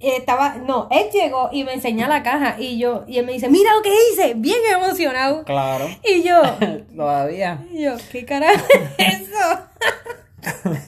[0.01, 3.49] estaba, no, él llegó y me enseñó la caja y yo, y él me dice,
[3.49, 5.45] mira lo que hice, bien emocionado.
[5.45, 5.89] Claro.
[6.05, 6.41] Y yo,
[6.97, 7.65] Todavía.
[7.73, 8.65] y yo, ¿qué carajo
[8.99, 10.79] es eso?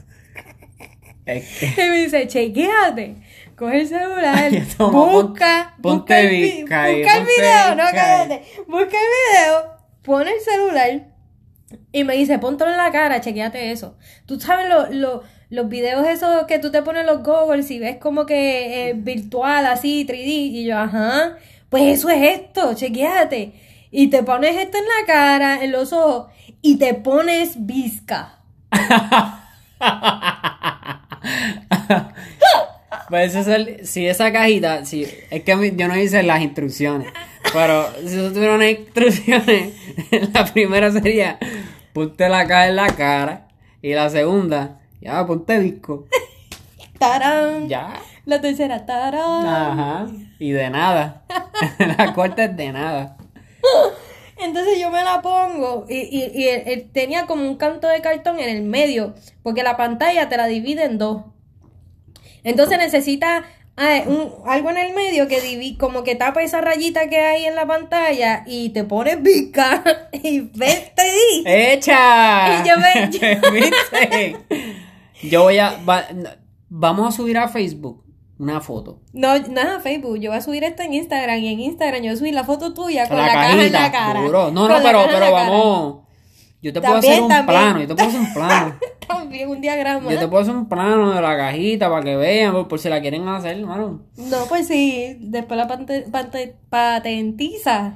[1.26, 1.66] Es que.
[1.66, 3.16] Y me dice, chequéate,
[3.56, 6.96] coge el celular, busca, busca el, vi- busca el
[7.26, 11.06] video, no, cállate, busca el video, pone el celular
[11.92, 13.96] y me dice, póntelo en la cara, chequéate eso.
[14.26, 17.96] Tú sabes lo- lo- los videos esos que tú te pones los goggles y ves
[17.98, 21.36] como que eh, virtual, así, 3D, y yo, ajá,
[21.68, 23.52] pues eso es esto, chequéate.
[23.90, 26.28] Y te pones esto en la cara, en los ojos,
[26.62, 28.38] y te pones visca.
[33.08, 37.08] Pues eso es el- si esa cajita, si, es que yo no hice las instrucciones,
[37.52, 39.74] pero si yo tuviera unas instrucciones,
[40.32, 41.38] la primera sería,
[41.92, 43.48] ponte la caja en la cara,
[43.82, 46.06] y la segunda, ya, ponte disco,
[46.98, 47.68] ¡Tarán!
[47.68, 47.94] ya,
[48.26, 49.46] La tercera, ¡tarán!
[49.46, 50.06] ajá,
[50.38, 51.24] y de nada,
[51.98, 53.16] la cuarta es de nada.
[54.36, 58.00] Entonces yo me la pongo y, y, y él- él tenía como un canto de
[58.00, 61.22] cartón en el medio, porque la pantalla te la divide en dos.
[62.42, 63.44] Entonces necesita
[63.76, 67.44] ah, un- algo en el medio que divi- como que tapa esa rayita que hay
[67.44, 69.82] en la pantalla y te pones bica
[70.12, 71.42] y 3D.
[71.44, 72.62] ¡Echa!
[72.64, 74.36] Y yo me-.
[75.22, 76.06] Yo voy a, va-
[76.68, 78.04] vamos a subir a Facebook
[78.38, 79.00] una foto.
[79.12, 82.00] No, no es a Facebook, yo voy a subir esto en Instagram y en Instagram
[82.00, 84.20] yo voy a subir la foto tuya con la, la, caja en la cara.
[84.22, 84.50] duro.
[84.50, 85.96] No, Con no, pero, pero vamos.
[86.62, 87.46] Yo te puedo hacer un también.
[87.46, 88.74] plano, yo te puedo hacer un plano.
[89.10, 90.12] También un diagrama.
[90.12, 92.88] Yo te puedo hacer un plano de la cajita para que vean, por, por si
[92.88, 94.02] la quieren hacer, hermano.
[94.16, 97.94] No, pues sí, después la pante- pante- patentiza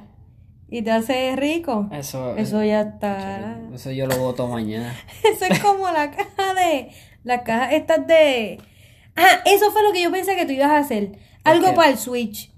[0.69, 1.87] y te hace rico.
[1.91, 3.59] Eso, Eso ya está.
[3.73, 4.93] eso yo lo voto mañana.
[5.23, 6.89] Eso es como la caja de.
[7.25, 8.59] Las cajas estas de.
[9.17, 11.11] Ah, eso fue lo que yo pensé que tú ibas a hacer.
[11.43, 12.51] Algo para el Switch.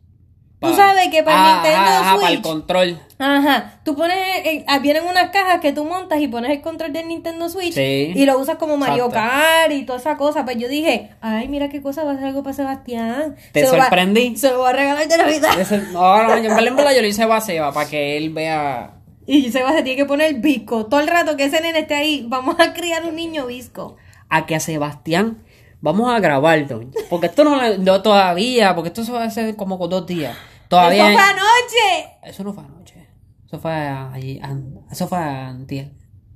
[0.60, 2.42] Tú sabes que para el Ah, Nintendo ajá, ajá, para el Switch.
[2.44, 3.00] control.
[3.20, 6.92] Ajá, tú pones, eh, ah, vienen unas cajas que tú montas y pones el control
[6.94, 8.12] del Nintendo Switch Sí.
[8.16, 9.10] y lo usas como Mario.
[9.12, 10.46] Kart y toda esa cosa.
[10.46, 13.36] Pues yo dije, ay, mira qué cosa va a ser algo para Sebastián.
[13.52, 14.36] Te Se lo va- sorprendí.
[14.36, 15.52] se lo voy a regalar de Navidad.
[15.94, 18.96] No, ahora yo en verdad, yo lo hice a Seba para que él vea.
[19.28, 20.88] Y Seba se tiene que poner visco.
[20.88, 23.96] Todo el rato que ese nene esté ahí, vamos a criar un niño visco.
[24.30, 25.44] A que a Sebastián
[25.82, 26.82] vamos a grabarlo.
[27.10, 30.36] Porque esto no, no todavía, porque esto se va a hacer como con dos días.
[30.68, 31.10] Todavía.
[31.12, 32.10] ¡Eso fue anoche!
[32.24, 33.08] Eso no fue anoche.
[33.46, 34.40] Eso fue allí.
[34.44, 35.92] an- eso fue antier.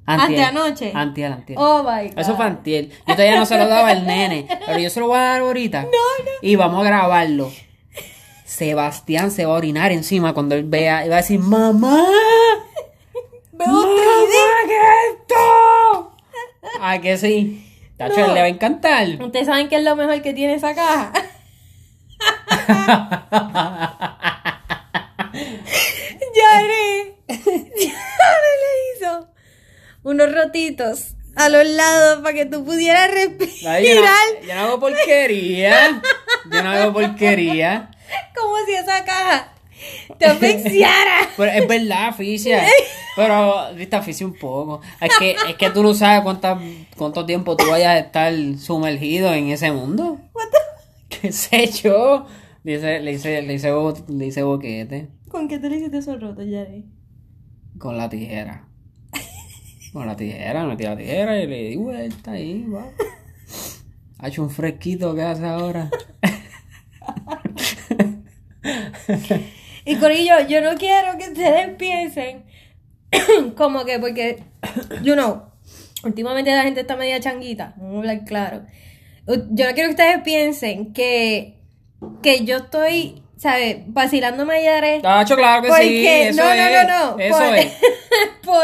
[0.06, 0.92] Anteanoche.
[0.96, 1.58] Antier, antier.
[1.62, 2.20] Oh my god.
[2.20, 2.90] Eso fue antier.
[2.90, 4.48] Yo todavía no se lo daba al nene.
[4.66, 5.88] Pero yo se lo voy a dar ahorita.
[6.42, 7.52] Y vamos a grabarlo.
[8.46, 12.04] Sebastián se va a orinar encima cuando él vea y va a decir, mamá.
[13.54, 14.68] Veo ¡Mamá, 3D.
[14.68, 16.16] qué es esto!
[16.82, 17.71] ¿A que sí?
[18.08, 18.26] Tacho, No.
[18.28, 19.08] él le va a encantar.
[19.22, 21.12] ¿Ustedes saben qué es lo mejor que tiene esa caja?
[26.36, 27.16] Yare.
[27.28, 29.28] Yare le hizo
[30.04, 34.62] unos rotitos a los lados para que tú pudieras Ay, yo, no, respirar yo no
[34.62, 36.02] hago porquería.
[36.52, 37.90] Yo no hago porquería.
[38.36, 39.54] como si esa caja
[40.18, 41.20] te asfixiara.
[41.38, 42.64] Pero es verdad, Aficia.
[43.16, 44.82] Pero, viste, Aficia un poco.
[45.00, 46.60] Es que, es que tú no sabes cuánta,
[46.98, 50.20] cuánto tiempo tú vayas a estar sumergido en ese mundo.
[51.10, 52.26] ¿Qué sé yo?
[52.64, 56.22] Dice, le hice, le hice, bo- le hice boquete ¿Con qué te le hiciste esos
[56.22, 56.84] rotos, Yare?
[57.80, 58.68] con la tijera.
[59.94, 62.86] Con la tijera, metí la tijera y le di vuelta ahí, va.
[64.20, 65.90] Ha hecho un fresquito que hace ahora.
[69.86, 72.46] Y Corillo, yo no quiero que ustedes piensen
[73.56, 74.44] como que porque,
[75.04, 75.44] you know,
[76.04, 78.64] últimamente la gente está media changuita, vamos a hablar claro.
[79.28, 81.60] Yo no quiero que ustedes piensen que,
[82.22, 83.78] que yo estoy, ¿sabes?
[83.88, 85.00] Vacilándome a Yare.
[85.02, 85.74] Tacho, claro que sí.
[85.74, 87.20] Porque, Eso no, no, no, no.
[87.20, 87.74] Eso por, es.
[88.44, 88.58] por,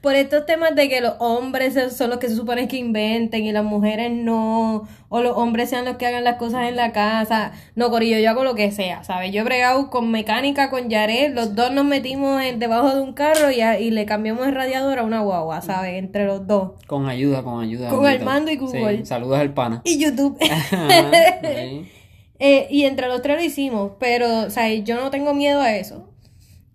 [0.00, 3.52] por estos temas de que los hombres son los que se supone que inventen y
[3.52, 7.52] las mujeres no, o los hombres sean los que hagan las cosas en la casa.
[7.74, 9.32] No, Corillo, yo hago lo que sea, ¿sabes?
[9.32, 13.12] Yo he bregado con mecánica, con Yaret, los dos nos metimos en- debajo de un
[13.12, 15.94] carro y, a- y le cambiamos el radiador a una guagua, ¿sabes?
[15.98, 16.72] Entre los dos.
[16.86, 17.88] Con ayuda, con ayuda.
[17.90, 18.22] Con bendito.
[18.24, 18.98] Armando y Google.
[18.98, 19.82] Sí, saludos al pana.
[19.84, 20.38] Y YouTube.
[20.40, 21.86] Sí.
[22.42, 24.82] Eh, y entre los tres lo hicimos, pero, ¿sabes?
[24.84, 26.08] Yo no tengo miedo a eso.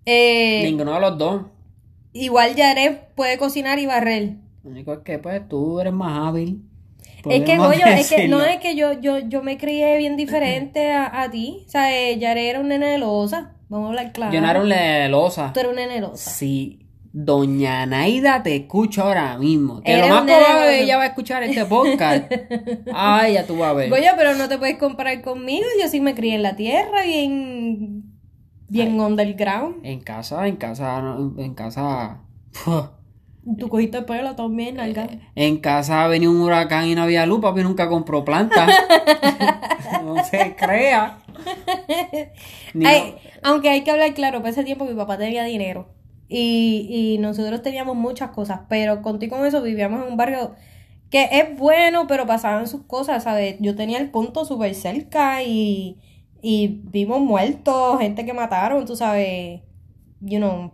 [0.04, 1.42] Eh, Ninguno de los dos.
[2.24, 4.34] Igual Yaret puede cocinar y barrer.
[4.64, 6.62] Lo único es que pues tú eres más hábil.
[7.28, 10.92] Es que, Goyo, es que no es que yo, yo, yo me crié bien diferente
[10.92, 11.64] a, a ti.
[11.66, 13.52] O sea, eh, era un nene de losa.
[13.68, 14.32] Vamos a hablar claro.
[14.32, 15.52] Yo no era un lelosa.
[15.52, 16.30] Tú eres un nene de losa.
[16.30, 21.02] Si Doña Naida te escucha ahora mismo, que lo más nene probable de- ella va
[21.04, 22.30] a escuchar este podcast.
[22.94, 23.90] Ay, ya tú vas a ver.
[23.90, 25.66] Goyo, pero no te puedes comparar conmigo.
[25.82, 27.04] Yo sí me crié en la tierra,
[28.68, 29.84] bien, underground.
[29.84, 32.22] En casa, en casa, en casa.
[33.58, 35.06] Tú cogiste pelo también, nalga.
[35.34, 38.66] En casa venía un huracán y no había luz, papi nunca compró planta.
[40.04, 41.18] no se crea.
[43.42, 45.88] Aunque hay que hablar claro, para ese tiempo mi papá tenía dinero.
[46.28, 50.56] Y, y nosotros teníamos muchas cosas, pero contigo con eso vivíamos en un barrio
[51.10, 53.56] que es bueno, pero pasaban sus cosas, ¿sabes?
[53.60, 55.98] Yo tenía el punto súper cerca y,
[56.48, 59.62] y vimos muertos, gente que mataron, tú sabes,
[60.20, 60.70] you know,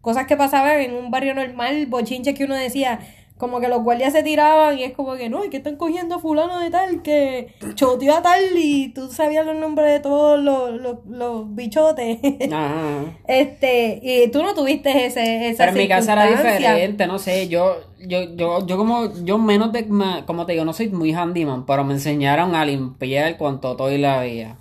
[0.00, 3.00] cosas que pasaban en un barrio normal, bochinches que uno decía,
[3.36, 6.14] como que los guardias se tiraban y es como que no, y que están cogiendo
[6.14, 10.42] a fulano de tal que choteó a tal y tú sabías los nombres de todos
[10.42, 12.18] los, los, los bichotes.
[12.50, 13.18] Ajá.
[13.28, 17.48] este, y tú no tuviste ese, esa Pero en mi casa era diferente, no sé,
[17.48, 19.86] yo, yo, yo, yo como, yo menos de,
[20.24, 23.98] como te digo, no soy muy handyman, pero me enseñaron a limpiar cuanto todo y
[23.98, 24.56] la veía.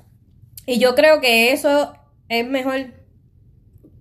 [0.66, 1.94] Y yo creo que eso
[2.30, 2.94] es mejor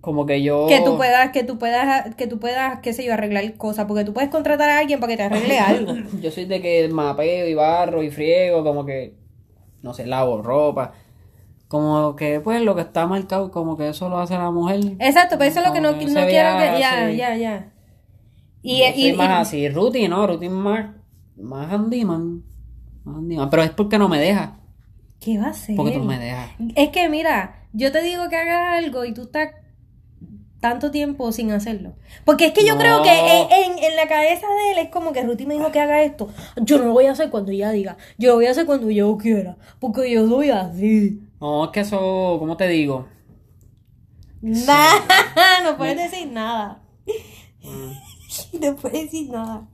[0.01, 0.67] Como que yo...
[0.67, 4.03] que tú puedas, que tú puedas, que tú puedas, qué sé yo, arreglar cosas, porque
[4.03, 5.93] tú puedes contratar a alguien para que te arregle algo.
[6.21, 9.15] Yo soy de que mapeo y barro y friego, como que,
[9.81, 10.93] no sé, lavo ropa.
[11.67, 14.79] Como que, pues, lo que está marcado, como que eso lo hace la mujer.
[14.99, 16.33] Exacto, pero eso es lo que no, quiero que,
[16.79, 17.71] ya, ya, ya.
[18.61, 20.25] Y, Yo y, soy y- más así, Ruti, ¿no?
[20.27, 20.95] Ruti más,
[21.35, 22.43] más handyman.
[23.03, 23.49] Más handyman.
[23.49, 24.59] Pero es porque no me deja.
[25.25, 25.75] ¿Qué va a hacer?
[25.75, 26.51] Porque tú me dejas.
[26.75, 29.49] Es que mira, yo te digo que hagas algo y tú estás
[30.61, 31.93] tanto tiempo sin hacerlo.
[32.23, 32.79] Porque es que yo No.
[32.79, 35.71] creo que en, en- en la cabeza de él es como que Ruti me dijo
[35.71, 36.29] que haga esto.
[36.61, 37.97] Yo no lo voy a hacer cuando ella diga.
[38.17, 39.57] Yo lo voy a hacer cuando yo quiera.
[39.79, 41.21] Porque yo soy así.
[41.41, 43.07] No, es que eso, ¿cómo te digo?
[44.41, 44.93] Nah,
[45.63, 46.79] no puedes decir nada.
[48.61, 49.65] No puedes decir nada.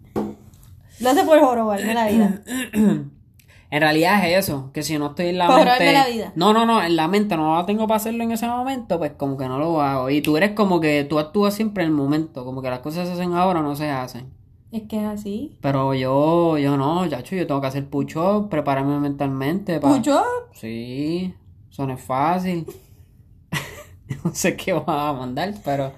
[1.00, 2.42] Lo hace por jorobarme la vida.
[3.72, 5.72] En realidad es eso, que si no estoy en la Para mente...
[5.72, 6.34] ahorrarme la vida.
[6.36, 9.14] No, no, no, en la mente no la tengo para hacerlo en ese momento, pues
[9.14, 10.10] como que no lo hago.
[10.10, 13.08] Y tú eres como que tú actúas siempre en el momento, como que las cosas
[13.08, 14.30] se hacen ahora no se hacen.
[14.74, 15.58] Es que es así.
[15.62, 19.80] Pero yo, yo no, chacho, yo tengo que hacer pucho, prepararme mentalmente.
[19.80, 20.22] pa- ¿Pucho?
[20.54, 21.34] Sí,
[21.72, 22.66] eso no es fácil.
[24.24, 25.92] no sé qué vas a mandar, pero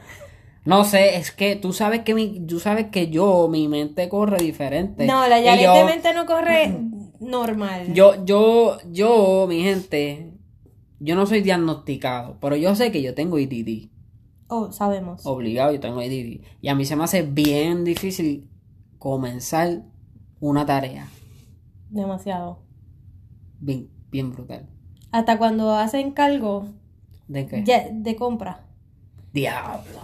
[0.66, 4.38] No sé, es que tú sabes que mi, tú sabes que yo, mi mente corre
[4.38, 5.06] diferente.
[5.08, 6.72] No, la Yaret de mente no corre
[7.24, 7.94] normal.
[7.94, 10.32] Yo, yo, yo, mi gente,
[11.00, 13.90] yo no soy diagnosticado, pero yo sé que yo tengo IDD.
[14.48, 15.26] Oh, sabemos.
[15.26, 16.42] Obligado, yo tengo IDD.
[16.62, 18.50] Y a mí se me hace bien difícil
[19.00, 19.84] comenzar
[20.40, 21.08] una tarea.
[21.90, 22.60] Demasiado.
[23.60, 24.68] Bien, bien brutal.
[25.12, 26.68] Hasta cuando hacen cargo
[27.28, 27.64] ¿De qué?
[27.64, 28.66] ya- de compra.
[29.32, 30.00] Diablo.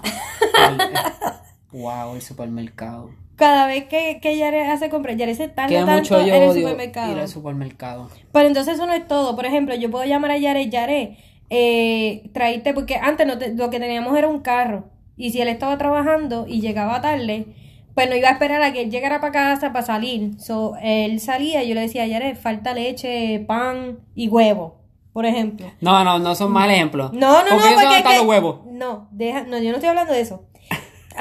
[1.71, 3.11] wow, el supermercado.
[3.39, 6.43] Cada vez que, que Yaret hace compra, Yaret se tarda Que tanto mucho yo en
[6.43, 7.11] el odio supermercado.
[7.13, 8.09] ir al supermercado.
[8.31, 9.35] Pero entonces eso no es todo.
[9.35, 11.17] Por ejemplo, yo puedo llamar a Yaret, Yaret,
[11.49, 14.85] eh, traíste, porque antes no te- lo que teníamos era un carro.
[15.17, 17.47] Y si él estaba trabajando y llegaba tarde,
[17.95, 20.39] pues no iba a esperar a que él llegara para casa para salir.
[20.39, 24.77] So, él salía y yo le decía, Yaret, falta leche, pan y huevo,
[25.11, 25.65] por ejemplo.
[25.81, 27.11] No, no, no son mal ejemplos.
[27.13, 28.59] No, no, Porque no, eso porque es que- los huevos.
[28.71, 30.43] No, deja, no, yo no estoy hablando de eso.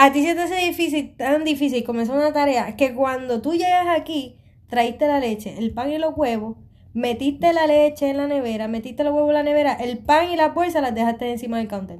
[0.01, 3.89] A ti se te hace difícil, tan difícil comenzar una tarea que cuando tú llegas
[3.89, 6.57] aquí, traíste la leche, el pan y los huevos,
[6.95, 10.37] metiste la leche en la nevera, metiste los huevos en la nevera, el pan y
[10.37, 11.99] la bolsa las dejaste encima del counter.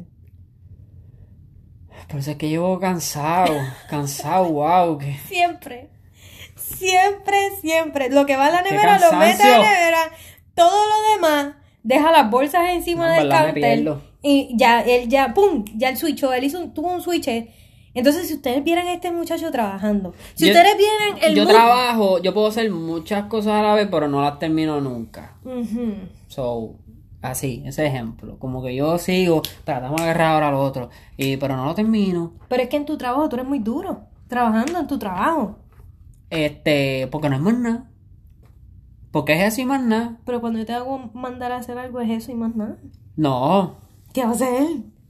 [2.07, 3.57] Por eso es que llevo cansado,
[3.91, 4.97] cansado, wow.
[4.97, 5.17] Que...
[5.27, 5.91] Siempre.
[6.55, 8.11] Siempre, siempre.
[8.11, 9.51] Lo que va a la nevera lo mete a cansancio.
[9.61, 9.99] la nevera.
[10.55, 14.09] Todo lo demás, deja las bolsas encima No, en del counter.
[14.23, 17.27] Y ya, él ya, pum, ya el switchó, él hizo un, tuvo un switch.
[17.99, 22.19] Entonces, si ustedes vieran a este muchacho trabajando, si Yo- ustedes vieran el yo trabajo,
[22.21, 25.37] yo puedo hacer muchas cosas a la vez, pero no las termino nunca.
[25.45, 25.95] Ujú.
[26.29, 26.75] So,
[27.23, 28.39] así, ese ejemplo.
[28.39, 32.33] Como que yo sigo, tratamos de agarrar ahora al otro, y, pero no lo termino.
[32.49, 35.59] Pero es que en tu trabajo tú eres muy duro, trabajando en tu trabajo.
[36.31, 37.91] Este, porque no es más nada.
[39.11, 40.19] Porque es así más nada.
[40.25, 42.77] Pero cuando yo te hago mandar a hacer algo es eso y más nada.
[43.17, 43.77] No,
[44.13, 44.67] ¿Qué va a hacer?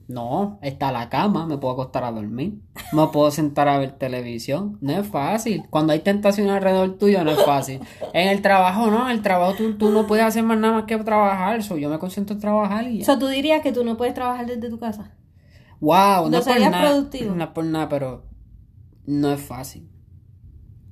[0.08, 2.60] No, está la cama, me puedo acostar a dormir.
[2.92, 4.78] Me puedo sentar a ver televisión.
[4.80, 5.62] No es fácil.
[5.68, 7.80] Cuando hay tentación alrededor tuyo, no es fácil.
[8.14, 10.84] En el trabajo, no, en el trabajo tú, tú no puedes hacer más nada más
[10.84, 11.62] que trabajar.
[11.62, 13.04] So, yo me concentro en trabajar y O ya.
[13.04, 15.12] sea, tú dirías que tú no puedes trabajar desde tu casa.
[15.80, 16.80] Wow, no, ¿No por nada.
[16.90, 17.34] productivo?
[17.34, 18.24] No por nada, pero
[19.06, 19.88] no es fácil.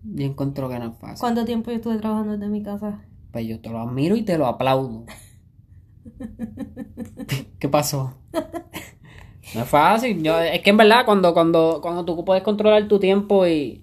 [0.04, 1.20] Yo encuentro que no es fácil.
[1.20, 3.00] ¿Cuánto tiempo yo estuve trabajando desde mi casa?
[3.32, 5.04] Pues yo te lo admiro y te lo aplaudo.
[7.58, 8.14] ¿Qué pasó?
[9.54, 10.22] No es fácil.
[10.22, 13.82] Yo, es que en verdad cuando, cuando, cuando tú puedes controlar tu tiempo y,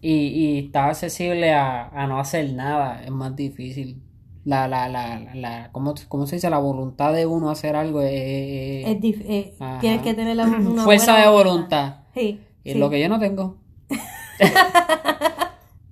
[0.00, 4.02] y, y estás accesible a, a no hacer nada, es más difícil.
[4.44, 6.48] La, la, la, la, la- ¿cómo, cómo se dice?
[6.50, 10.44] La voluntad de uno hacer algo es, es- Es dif- eh, tienes que tener la-
[10.46, 11.94] una fuerza buena de voluntad.
[12.14, 12.40] Sí.
[12.64, 12.78] Y es sí.
[12.78, 13.56] lo que yo no tengo.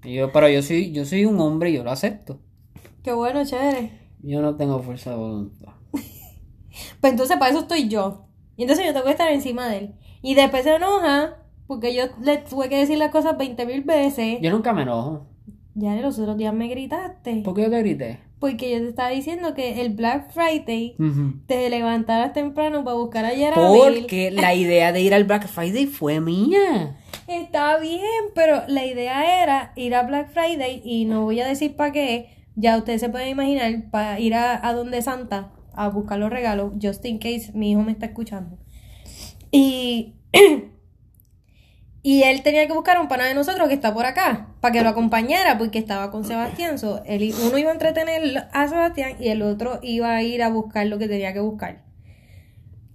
[0.04, 2.38] Y yo, pero yo soy, yo soy un hombre y yo lo acepto.
[3.02, 3.92] Qué bueno, chévere.
[4.22, 5.72] Yo no tengo fuerza de voluntad.
[7.00, 8.27] Pues entonces para eso estoy yo.
[8.58, 9.94] Y entonces yo tengo que estar encima de él.
[10.20, 11.36] Y después se enoja
[11.68, 14.38] porque yo le tuve que decir las cosas 20 mil veces.
[14.42, 15.28] Yo nunca me enojo.
[15.74, 17.42] Ya los otros días me gritaste.
[17.44, 18.18] ¿Por qué yo te grité?
[18.40, 20.96] Porque yo te estaba diciendo que el Black Friday
[21.46, 24.00] te levantaras temprano para buscar a Yarabil.
[24.00, 26.96] Porque la idea de ir al Black Friday fue mía.
[27.28, 28.02] Está bien,
[28.34, 32.30] pero la idea era ir a Black Friday y no voy a decir para qué.
[32.56, 36.72] Ya ustedes se pueden imaginar para ir a, a donde Santa a buscar los regalos,
[36.80, 38.58] just in case mi hijo me está escuchando.
[39.50, 40.14] Y,
[42.02, 44.82] y él tenía que buscar un pana de nosotros que está por acá para que
[44.82, 46.78] lo acompañara porque estaba con Sebastián.
[46.78, 50.48] So, él, uno iba a entretener a Sebastián y el otro iba a ir a
[50.48, 51.82] buscar lo que tenía que buscar.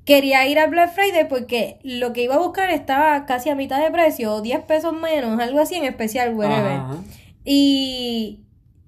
[0.06, 3.82] Quería ir al Black Friday porque lo que iba a buscar estaba casi a mitad
[3.82, 6.74] de precio, o 10 pesos menos, algo así en especial, whatever.
[6.74, 6.98] Ajá.
[7.46, 8.43] Y,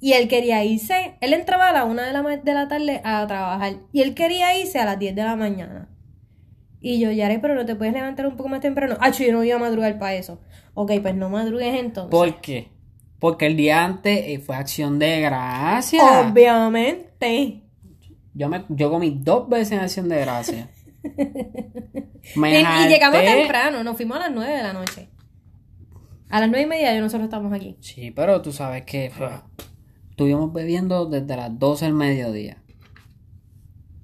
[0.06, 3.26] y él quería irse, él entraba a la una de la, de la tarde a
[3.26, 5.90] trabajar y él quería irse a las 10 de la mañana.
[6.80, 8.98] Y yo, Yare, pero no te puedes levantar un poco más temprano.
[9.00, 10.40] Ah, yo no iba a madrugar para eso.
[10.76, 12.12] Ok, pues no madrugues entonces.
[12.12, 12.68] ¿Por qué?
[13.18, 16.22] Porque el día antes eh, fue acción de gracia.
[16.22, 17.64] Obviamente.
[18.36, 20.70] Yo, me, yo comí dos veces en acción de gracia.
[21.04, 25.10] Y, Me y llegamos temprano, nos fuimos a las 9 de la noche.
[26.30, 27.76] A las 9 y media ya nosotros estamos aquí.
[27.80, 29.66] Sí, pero tú sabes que uf,
[30.16, 32.56] estuvimos bebiendo desde las 12 del mediodía.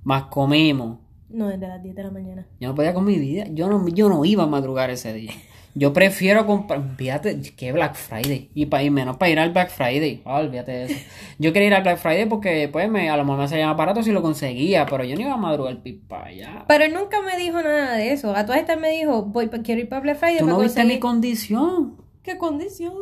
[0.03, 0.99] Más comimos.
[1.29, 2.45] No, desde las 10 de la mañana.
[2.59, 3.45] Yo no podía con mi vida.
[3.51, 5.31] Yo no, yo no iba a madrugar ese día.
[5.73, 6.83] Yo prefiero comprar.
[6.97, 8.51] Fíjate, que Black Friday.
[8.53, 10.21] Y, pa, y menos para ir al Black Friday.
[10.25, 10.95] Ah, olvídate de eso.
[11.39, 13.77] Yo quería ir al Black Friday porque, pues, me, a lo mejor me salía más
[13.77, 14.85] barato si lo conseguía.
[14.87, 16.65] Pero yo no iba a madrugar pipa allá.
[16.67, 18.35] Pero él nunca me dijo nada de eso.
[18.35, 20.95] A todas estas me dijo, voy, quiero ir para Black Friday Tú no viste mi
[20.95, 21.95] conseguir- condición.
[22.21, 22.93] ¿Qué condición?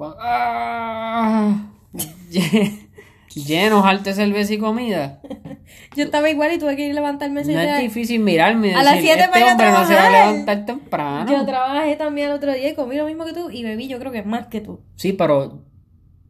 [0.00, 1.72] Ah,
[3.34, 5.20] llenos, arte, cerveza y comida.
[5.96, 8.94] Yo estaba igual y tuve que ir a levantarme No es difícil mirarme A las
[8.94, 10.30] decir, siete este hombre no se va a trabajar".
[10.32, 11.30] levantar temprano.
[11.30, 13.98] Yo trabajé también el otro día y comí lo mismo que tú y bebí yo
[13.98, 14.80] creo que más que tú.
[14.96, 15.64] Sí, pero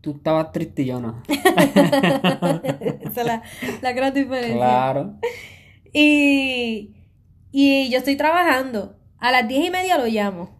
[0.01, 1.23] tú estabas triste y yo no.
[1.29, 3.43] Esa es la,
[3.83, 4.57] la gran diferencia.
[4.57, 5.15] Claro.
[5.93, 6.95] Y,
[7.51, 8.97] y yo estoy trabajando.
[9.19, 10.59] A las diez y media lo llamo.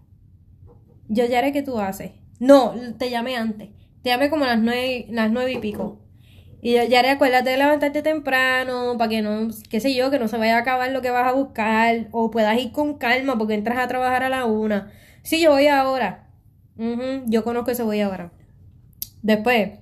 [1.09, 2.13] Yo ya haré que tú haces.
[2.41, 3.71] No, te llamé antes.
[4.03, 5.99] Te llamé como a las nueve, las nueve y pico.
[6.61, 10.27] Y ya haré, acuérdate de levantarte temprano para que no, qué sé yo, que no
[10.27, 12.09] se vaya a acabar lo que vas a buscar.
[12.11, 14.93] O puedas ir con calma porque entras a trabajar a la una.
[15.23, 16.29] Sí, yo voy ahora.
[16.77, 18.33] Ujú, yo conozco ese voy ahora.
[19.23, 19.79] Después,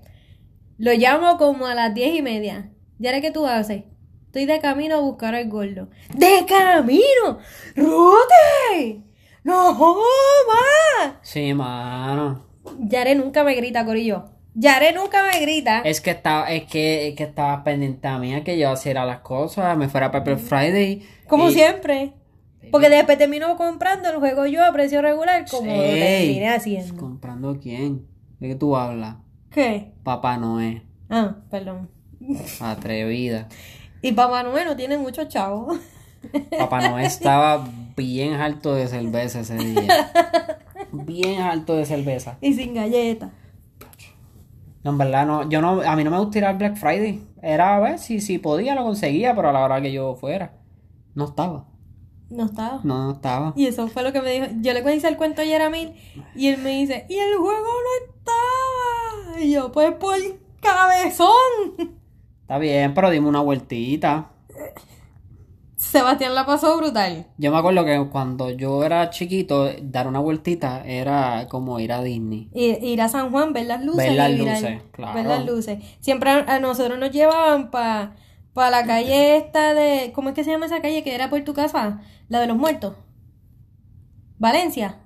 [0.79, 2.71] lo llamo como a las diez y media.
[2.99, 3.85] ¿Ya haré que tú haces?
[4.27, 5.89] Estoy de camino a buscar al gordo.
[6.15, 7.39] ¡De camino!
[7.75, 9.03] ¡Rute!
[9.45, 11.15] ¡No más!
[11.23, 12.45] Sí, mano.
[12.81, 14.31] Yare nunca me grita, Corillo.
[14.55, 15.81] Yare nunca me grita.
[15.81, 19.05] Es que estaba, es que, es que estaba pendiente a mí a que yo hiciera
[19.05, 21.07] las cosas, me fuera a Pepper Friday.
[21.29, 22.13] Como y- siempre.
[22.73, 26.97] Porque después termino comprando el juego yo a precio regular como lo terminé haciendo.
[26.97, 28.07] ¿Comprando quién?
[28.41, 29.17] ¿De qué tú hablas?
[29.51, 29.93] ¿Qué?
[30.03, 30.83] Papá Noé.
[31.09, 31.89] Ah, perdón.
[32.61, 33.49] Atrevida.
[34.03, 35.79] Y Papá Noel no tiene muchos chavos.
[36.59, 40.11] Papá Noé estaba bien alto de cerveza ese día.
[40.93, 42.39] Bien alto de cerveza.
[42.41, 43.31] y sin galletas.
[44.83, 47.21] No, en verdad, no, yo no, a mí no me gusta ir al Black Friday.
[47.43, 50.53] Era a ver si, si podía, lo conseguía, pero a la hora que yo fuera,
[51.15, 51.67] no estaba.
[52.31, 52.81] No estaba.
[52.85, 53.53] No, no estaba.
[53.57, 54.47] Y eso fue lo que me dijo.
[54.61, 55.95] Yo le hice el cuento ayer a mí
[56.35, 59.41] y él me dice, y el juego no estaba.
[59.41, 60.17] Y yo, pues por
[60.61, 61.97] cabezón.
[62.43, 64.31] Está bien, pero dime una vueltita.
[65.77, 67.27] Sebastián la pasó brutal.
[67.37, 72.03] Yo me acuerdo que cuando yo era chiquito, dar una vueltita era como ir a
[72.03, 72.49] Disney.
[72.55, 74.07] Ir, ir a San Juan, ver las luces.
[74.09, 75.15] Ver las luces, claro.
[75.15, 75.85] Ver las luces.
[76.01, 78.17] Siempre a, a nosotros nos llevaban para
[78.55, 80.13] pa la calle esta de...
[80.15, 82.01] ¿Cómo es que se llama esa calle que era por tu casa?
[82.29, 82.95] La de los muertos.
[84.39, 84.97] Valencia.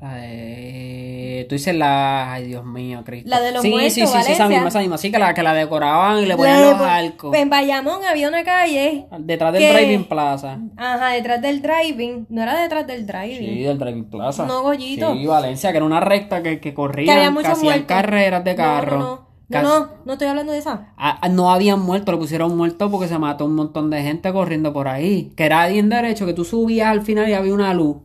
[0.00, 2.32] Eh, tú dices la...
[2.32, 3.28] Ay, Dios mío, Cristo.
[3.28, 4.98] La de los sí, muertos, Sí, sí, sí, esa misma, esa misma.
[4.98, 7.34] Sí, que la, que la decoraban y le ponían los arcos.
[7.36, 9.06] En Bayamón había una calle...
[9.18, 10.58] Detrás del que- Driving Plaza.
[10.76, 12.26] Ajá, detrás del driving.
[12.28, 13.38] No era detrás del driving.
[13.54, 14.46] Sí, del Driving Plaza.
[14.46, 15.14] No, Goyito.
[15.14, 18.98] Sí, Valencia, que era una recta que, que corrían, que hacían carreras de carro.
[18.98, 19.28] No, no, no.
[19.50, 20.92] Cas- No, no, no estoy hablando de esa.
[20.98, 24.30] Ah, ah, no habían muerto, lo pusieron muerto porque se mató un montón de gente
[24.30, 25.32] corriendo por ahí.
[25.36, 27.96] Que era bien derecho, que tú subías al final y había una luz.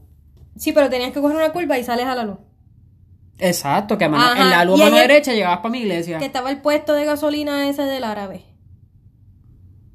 [0.56, 2.38] Sí, pero tenías que coger una curva y sales a la luz.
[3.40, 5.80] Exacto, que a mano- Ajá, en la luz y a mano derecha llegabas para mi
[5.80, 6.20] iglesia.
[6.20, 8.46] Que estaba el puesto de gasolina ese del árabe.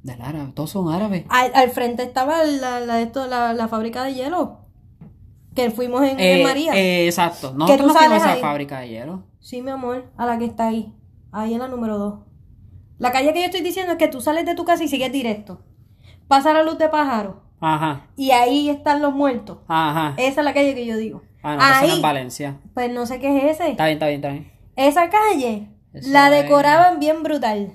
[0.02, 1.24] Del árabe, todos son árabes.
[1.28, 4.60] Al, al frente estaba la, la, esto, la, la fábrica de hielo.
[5.54, 6.74] Que fuimos en, en Eh, María.
[6.76, 7.52] eh, exacto.
[7.54, 8.40] Nosotros no fuimos a sales esa ahí.
[8.40, 9.24] fábrica de hielo.
[9.40, 10.92] Sí, mi amor, a la que está ahí.
[11.32, 12.14] Ahí en la número 2.
[12.98, 15.12] La calle que yo estoy diciendo es que tú sales de tu casa y sigues
[15.12, 15.62] directo.
[16.26, 17.42] Pasa la luz de pájaro.
[17.60, 19.58] Ajá, Y ahí están los muertos.
[19.66, 20.14] ajá.
[20.16, 21.22] Esa es la calle que yo digo.
[21.42, 22.56] Ah, no, no ahí, en Valencia.
[22.74, 23.70] pues no sé qué es ese.
[23.72, 24.52] Está bien, está bien, está bien.
[24.76, 27.72] Esa calle Eso la es- decoraban bien brutal.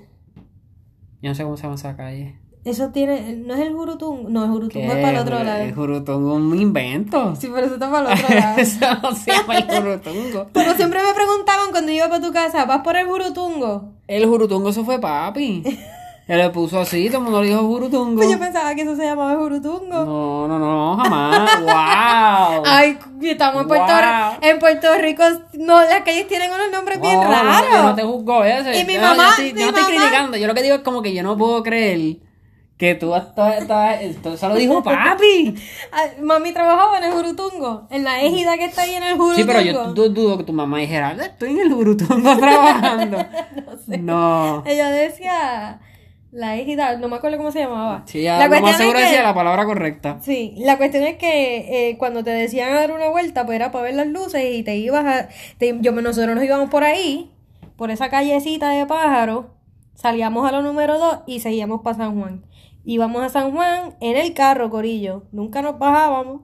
[1.21, 2.39] Yo no sé cómo se llama esa calle.
[2.65, 5.75] Eso tiene, no es el Jurutungo, no, el Jurutungo es para el otro El lado.
[5.75, 7.35] Jurutungo es un invento.
[7.35, 8.57] Sí, pero eso está para el otro lado.
[8.61, 10.47] Eso no se llama el Jurutungo.
[10.53, 13.91] Pero siempre me preguntaban cuando iba para tu casa, ¿vas por el Jurutungo?
[14.07, 15.63] El Jurutungo eso fue papi.
[16.25, 18.15] Él le puso así, todo el mundo le dijo Jurutungo.
[18.15, 20.05] Pues yo pensaba que eso se llamaba Jurutungo.
[20.05, 21.59] No, no, no, jamás.
[21.61, 22.63] ¡Wow!
[22.65, 24.37] Ay, estamos en Puerto, Wow.
[24.41, 25.23] en Puerto Rico,
[25.59, 27.83] no, las calles tienen unos nombres bien No, no, raros.
[27.83, 28.79] no te juzgo ese.
[28.79, 30.37] Y mi Yo- mamá- Yo, estoy, no estoy mamá- criticando.
[30.37, 32.17] Yo lo que digo es como que yo no puedo creer
[32.77, 35.55] que tú Eso lo dijo papi.
[36.21, 39.35] Mami trabajaba en el Jurutungo, en la égida que está ahí en el Jurutungo.
[39.35, 43.25] Sí, pero yo du- dudo que tu mamá dijera, estoy en el Jurutungo trabajando.
[43.99, 45.79] no Ella decía,
[46.33, 48.03] la égida, no me acuerdo cómo se llamaba.
[48.07, 50.17] Sí, ya La lo cuestión más seguro es que- decía la palabra correcta.
[50.21, 53.71] Sí, la cuestión es que eh, cuando te decían a dar una vuelta, pues era
[53.71, 55.29] para ver las luces y te ibas a...
[55.59, 57.31] te- yo, nosotros nos íbamos por ahí,
[57.77, 59.45] por esa callecita de pájaros,
[59.95, 62.43] salíamos a la número 2 y seguíamos para San Juan.
[62.85, 65.23] Íbamos a San Juan en el carro, Corillo.
[65.31, 66.41] Nunca nos bajábamos.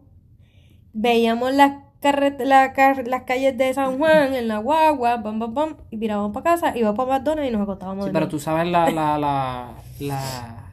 [0.94, 5.76] Veíamos las, la car- las calles de San Juan en la guagua, pam, pam, pam,
[5.92, 8.06] y mirábamos para casa, íbamos para McDonald's y nos acostábamos.
[8.06, 8.32] Sí, de pero nuevo.
[8.32, 10.72] tú sabes la, la, la, la...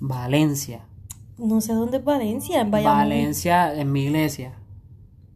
[0.00, 0.80] Valencia.
[1.38, 2.72] No sé dónde es Valencia, en.
[2.72, 4.54] Valencia en mi iglesia.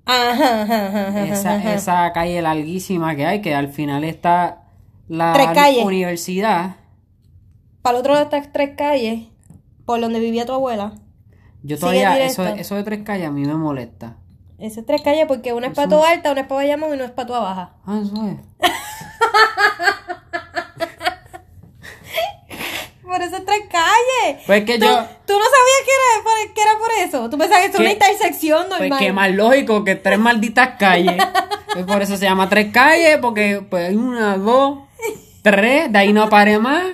[0.05, 4.65] Ajá, ajá, ajá, Esa, esa calle larguísima que hay, que al final está
[5.09, 5.49] la Tres
[5.85, 6.77] universidad.
[7.83, 9.29] Para el otro lado de estas tres calles,
[9.85, 10.95] por donde vivía tu abuela.
[11.63, 14.17] Yo todavía, eso, eso de tres calles a mí me molesta.
[14.59, 17.11] Esas tres calles, porque una es para alta, una es para Bayamón y una es
[17.11, 17.75] para tu baja.
[17.85, 18.37] Ah, eso es.
[23.03, 24.43] por eso es tres calles.
[24.47, 25.05] Pues que ¿Tú, yo.
[25.27, 27.29] tú no sabías que era, por, que era por eso.
[27.31, 28.89] Tú pensabas que es una intersección normal.
[28.89, 31.17] Pues que más lógico que tres malditas calles.
[31.73, 34.81] Pues por eso se llama tres calles, porque pues hay una, dos,
[35.41, 36.85] tres, de ahí no pare más.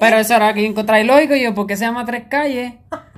[0.00, 1.34] Pero eso era que encontrar lógico.
[1.34, 2.72] Y yo, ¿por qué se llama tres calles?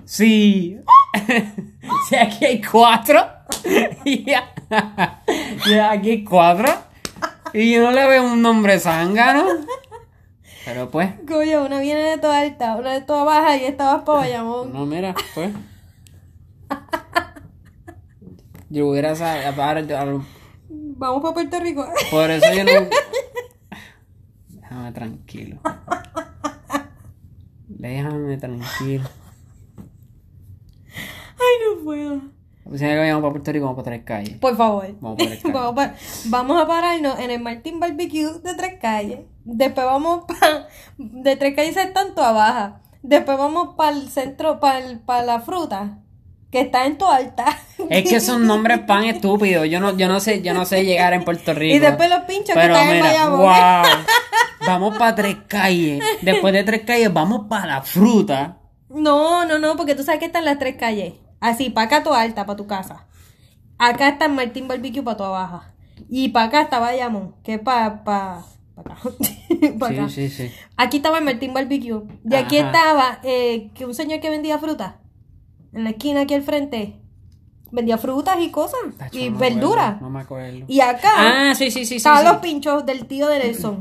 [0.07, 0.79] Sí.
[2.09, 3.19] si aquí hay cuatro.
[4.05, 4.55] y ya.
[5.67, 6.73] y aquí hay cuatro.
[7.53, 9.45] Y yo no le veo un nombre zángano.
[10.65, 11.11] Pero pues.
[11.29, 14.73] Coño, una viene de toda alta, una de toda baja y esta vas para Bayamón.
[14.73, 15.51] No, mira, pues.
[18.69, 19.63] Yo hubiera sabido.
[19.63, 20.25] ahora yo-
[20.69, 21.87] Vamos para Puerto Rico.
[22.11, 22.71] Por eso yo no.
[24.49, 25.61] Déjame tranquilo.
[27.69, 29.09] Déjame tranquilo.
[31.39, 32.37] Ay, no puedo.
[32.75, 34.39] Si me vamos para Puerto Rico, vamos para tres calles.
[34.39, 34.89] Por favor.
[35.01, 35.75] Vamos por el carro.
[36.25, 39.21] vamos, a pararnos en el Martín Barbecue de Tres Calles.
[39.45, 40.67] Después vamos pa,
[40.99, 42.81] de Tres Calles está en Toa Baja.
[43.03, 45.99] Después vamos para el centro, para la fruta,
[46.51, 47.47] que está en Toa Alta.
[47.89, 49.69] Es que son nombres pan estúpidos.
[49.69, 51.77] Yo no, yo no sé, yo no sé llegar en Puerto Rico.
[51.77, 53.41] Y después los pinchos que están en mira, Bayamón.
[53.43, 54.05] wow.
[54.67, 56.03] Vamos para tres calles.
[56.23, 58.59] Después de tres calles, vamos para la fruta.
[58.89, 61.15] No, no, no, porque tú sabes que están las tres calles.
[61.47, 63.07] Así, para acá Toa Alta, para tu casa.
[63.79, 65.75] Acá está Martín Barbecue para Toa Baja.
[66.09, 68.45] Y para acá está Bayamón, que es para pa,
[68.75, 68.97] pa acá.
[69.79, 70.09] Pa' acá.
[70.09, 70.55] Sí, sí, sí.
[70.77, 72.03] Aquí estaba el Martín Barbecue.
[72.25, 72.67] De aquí Ajá.
[72.67, 75.01] estaba eh, que un señor que vendía fruta.
[75.73, 77.01] En la esquina aquí al frente.
[77.71, 78.81] Vendía frutas y cosas.
[78.99, 80.01] Tacho, y no verduras.
[80.01, 80.65] No me acuerdo.
[80.69, 81.11] Y acá
[81.51, 82.29] Ah, sí, sí, sí, estaban sí.
[82.33, 83.81] los pinchos del tío de Nelson.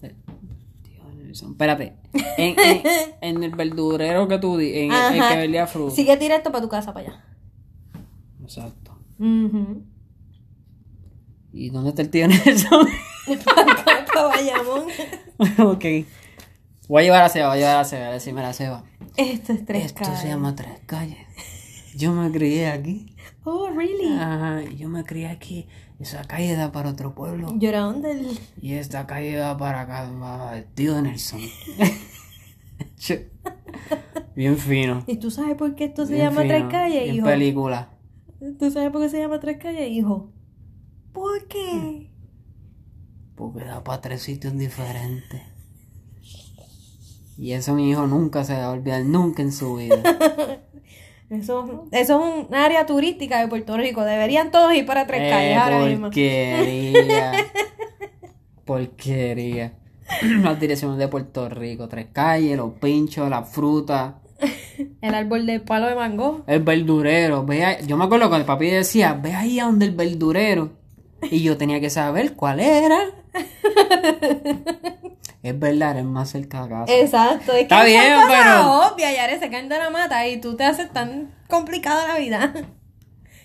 [0.00, 1.96] Dios, Nelson, Espérate.
[2.36, 2.82] En, en,
[3.20, 5.94] en el verdurero que tú di, en el- que vendía fruta.
[5.94, 7.24] Sigue directo para tu casa, para allá.
[8.42, 8.98] Exacto.
[11.52, 12.86] ¿Y dónde está el tío Nelson?
[13.44, 14.84] para para Bayamón.
[15.58, 15.84] ok.
[16.88, 18.84] Voy a llevar a Seba, voy a llevar a Seba, a decirme la Seba.
[19.16, 20.20] Esto es tres Esto calles.
[20.20, 21.18] se llama Tres Calles.
[21.96, 23.14] Yo me crié aquí.
[23.44, 24.14] Oh, really?
[24.18, 25.66] Ajá, y yo me crié aquí.
[25.98, 27.52] Esa calle da para otro pueblo.
[27.58, 28.38] Lloraron del.
[28.62, 30.08] Y esta calle da para acá,
[30.74, 31.40] tío Nelson.
[34.34, 35.04] Bien fino.
[35.06, 37.26] ¿Y tú sabes por qué esto se bien llama fino, tres calles, hijo?
[37.26, 37.88] película.
[38.58, 40.30] ¿Tú sabes por qué se llama tres calles, hijo?
[41.12, 42.10] ¿Por qué?
[43.36, 45.42] Porque da para tres sitios diferentes.
[47.36, 50.02] Y eso mi hijo nunca se va a olvidar, nunca en su vida.
[51.30, 54.02] Eso, eso es un área turística de Puerto Rico.
[54.02, 56.06] Deberían todos ir para tres calles Eh, ahora mismo.
[56.06, 57.32] porquería.
[58.64, 59.72] porquería.
[60.42, 64.20] Las direcciones de Puerto Rico, tres calles, los pinchos, la fruta,
[65.00, 66.44] El árbol de palo de mango.
[66.46, 67.44] el verdurero.
[67.44, 70.70] Ve ahí- Yo me acuerdo cuando el papi decía, ve ahí a donde el verdurero.
[71.30, 72.98] Y yo tenía que saber cuál era.
[75.42, 76.92] es verdad, es más cerca de casa.
[76.94, 77.52] Exacto.
[77.52, 80.92] Es Está bien, pero- obvias, ya se caen de la mata y tú te haces
[80.92, 82.52] tan complicada la vida.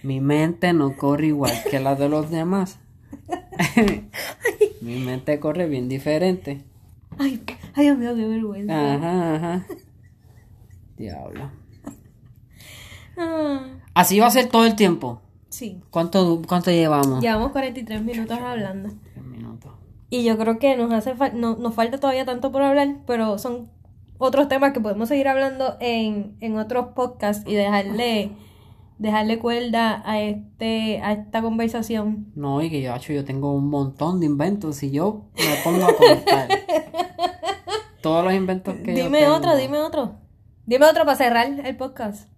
[0.03, 2.79] Mi mente no corre igual que la de los demás.
[4.81, 6.61] Mi mente corre bien diferente.
[7.17, 7.41] Ay,
[7.75, 8.95] ay, Dios mío, qué vergüenza.
[8.95, 9.65] Ajá, ajá.
[10.97, 11.49] Diablo.
[13.17, 13.61] Ah,
[13.93, 15.21] Así va a ser todo el tiempo.
[15.49, 15.79] sí.
[15.91, 17.21] ¿Cuánto, cuánto llevamos?
[17.21, 18.89] Llevamos 43 minutos hablando.
[19.13, 19.71] Tres minutos.
[20.09, 23.37] Y yo creo que nos hace fal- no, nos falta todavía tanto por hablar, pero
[23.37, 23.69] son
[24.17, 28.31] otros temas que podemos seguir hablando en, en otros podcasts y dejarle
[29.03, 32.31] dejarle cuerda a este a esta conversación.
[32.35, 34.77] No, y que yo, yo tengo un montón de inventos.
[34.77, 36.47] Si yo me pongo a contar
[38.01, 39.35] todos los inventos que yo Dime tengo.
[39.35, 40.15] otro, dime otro.
[40.65, 42.29] Dime otro para cerrar el podcast.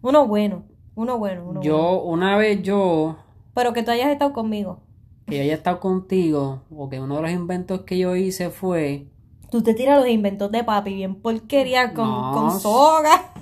[0.00, 1.62] Uno bueno, uno bueno, uno bueno.
[1.62, 3.16] Yo, una vez yo,
[3.54, 4.80] Pero que tú hayas estado conmigo.
[5.26, 9.08] que yo haya estado contigo, o que uno de los inventos que yo hice fue
[9.50, 12.30] Tú te tiras los inventos de papi bien porquería con, No.
[12.32, 13.32] con soga.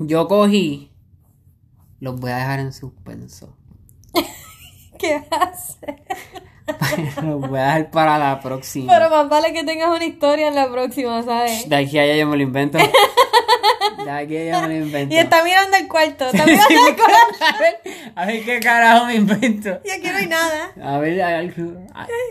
[0.00, 0.90] Yo cogí,
[2.04, 3.56] los voy a dejar en suspenso.
[4.98, 5.78] ¿Qué haces?
[7.22, 8.92] los voy a dejar para la próxima.
[8.92, 11.66] Pero más vale que tengas una historia en la próxima, ¿sabes?
[11.68, 12.76] De aquí a allá yo me lo invento.
[12.78, 15.14] De aquí a allá me lo invento.
[15.14, 17.16] Y está mirando el cuarto, está mirando Sí, el cuarto.
[17.40, 17.76] a, ver,
[18.14, 19.80] a ver qué carajo me invento.
[19.82, 20.72] Y aquí no hay nada.
[20.82, 21.80] A ver, hay algo-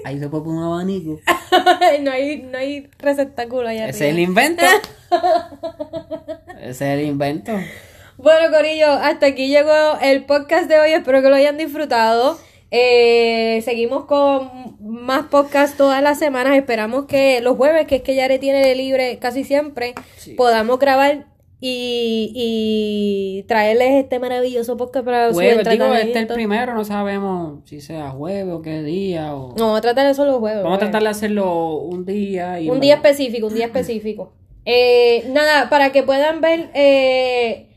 [0.06, 1.20] ahí- se puede poner un abanico.
[2.02, 4.64] no hay, no hay receptáculo allá Ese es el invento.
[6.60, 7.54] Ese es el invento.
[8.18, 10.92] Bueno, Corillo, hasta aquí llegó el podcast de hoy.
[10.92, 12.38] Espero que lo hayan disfrutado.
[12.72, 14.50] Eh, seguimos con
[14.80, 16.56] más podcasts todas las semanas.
[16.56, 20.34] Esperamos que los jueves, que es que Yare tiene libre casi siempre, Sí.
[20.34, 21.26] podamos grabar
[21.60, 26.84] y, y traerles este maravilloso podcast para su Jueves, digo, este es el primero, no
[26.84, 29.34] sabemos si sea jueves o qué día.
[29.36, 29.50] O...
[29.58, 30.64] No, vamos a tratar de solo juegos.
[30.64, 32.60] Vamos a tratar de hacerlo un día.
[32.60, 34.34] Y Un día específico, un día específico.
[34.66, 37.68] Eh, nada, para que puedan ver eh,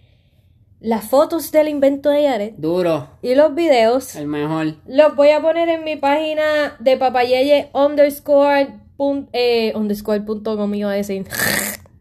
[0.81, 4.74] las fotos del invento de Yaret Duro, y los videos, el mejor.
[4.87, 10.74] los voy a poner en mi página de papayeye underscore pun- eh, underscore punto com
[10.74, 11.24] iba a decir.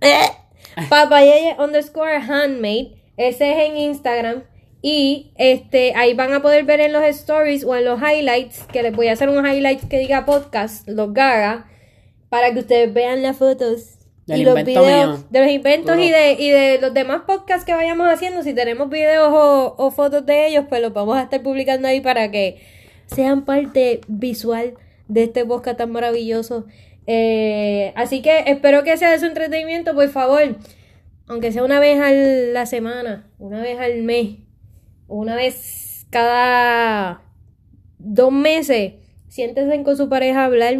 [0.89, 2.95] papayeye underscore handmade.
[3.17, 4.43] Ese es en Instagram.
[4.81, 8.83] Y este, ahí van a poder ver en los stories o en los highlights, que
[8.83, 11.65] les voy a hacer un highlight que diga podcast, los gaga,
[12.29, 13.94] para que ustedes vean las fotos
[14.25, 15.27] Del y los videos mío.
[15.29, 18.41] de los inventos y de, y de los demás podcasts que vayamos haciendo.
[18.41, 22.01] Si tenemos videos o, o fotos de ellos, pues los vamos a estar publicando ahí
[22.01, 22.61] para que
[23.07, 24.73] sean parte visual
[25.07, 26.65] de este podcast tan maravilloso.
[27.07, 30.57] Eh, así que espero que sea de su entretenimiento, por favor.
[31.27, 34.37] Aunque sea una vez a la semana, una vez al mes,
[35.07, 37.21] una vez cada
[37.97, 38.93] dos meses,
[39.27, 40.77] siéntense con su pareja a hablar.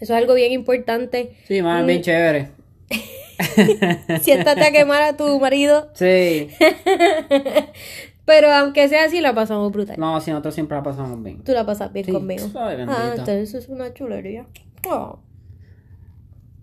[0.00, 1.36] Eso es algo bien importante.
[1.48, 1.86] Sí, más Mm.
[1.86, 2.48] bien chévere.
[4.22, 5.88] Siéntate a quemar a tu marido.
[5.94, 6.48] Sí.
[8.24, 9.96] Pero aunque sea así, la pasamos brutal.
[9.98, 11.42] No, si nosotros siempre la pasamos bien.
[11.44, 12.46] Tú la pasas bien Sí, conmigo.
[12.56, 14.46] ay, ah, entonces eso es una chulería.
[14.88, 15.20] Oh.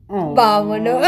[0.08, 0.34] Oh.
[0.34, 1.02] Vámonos.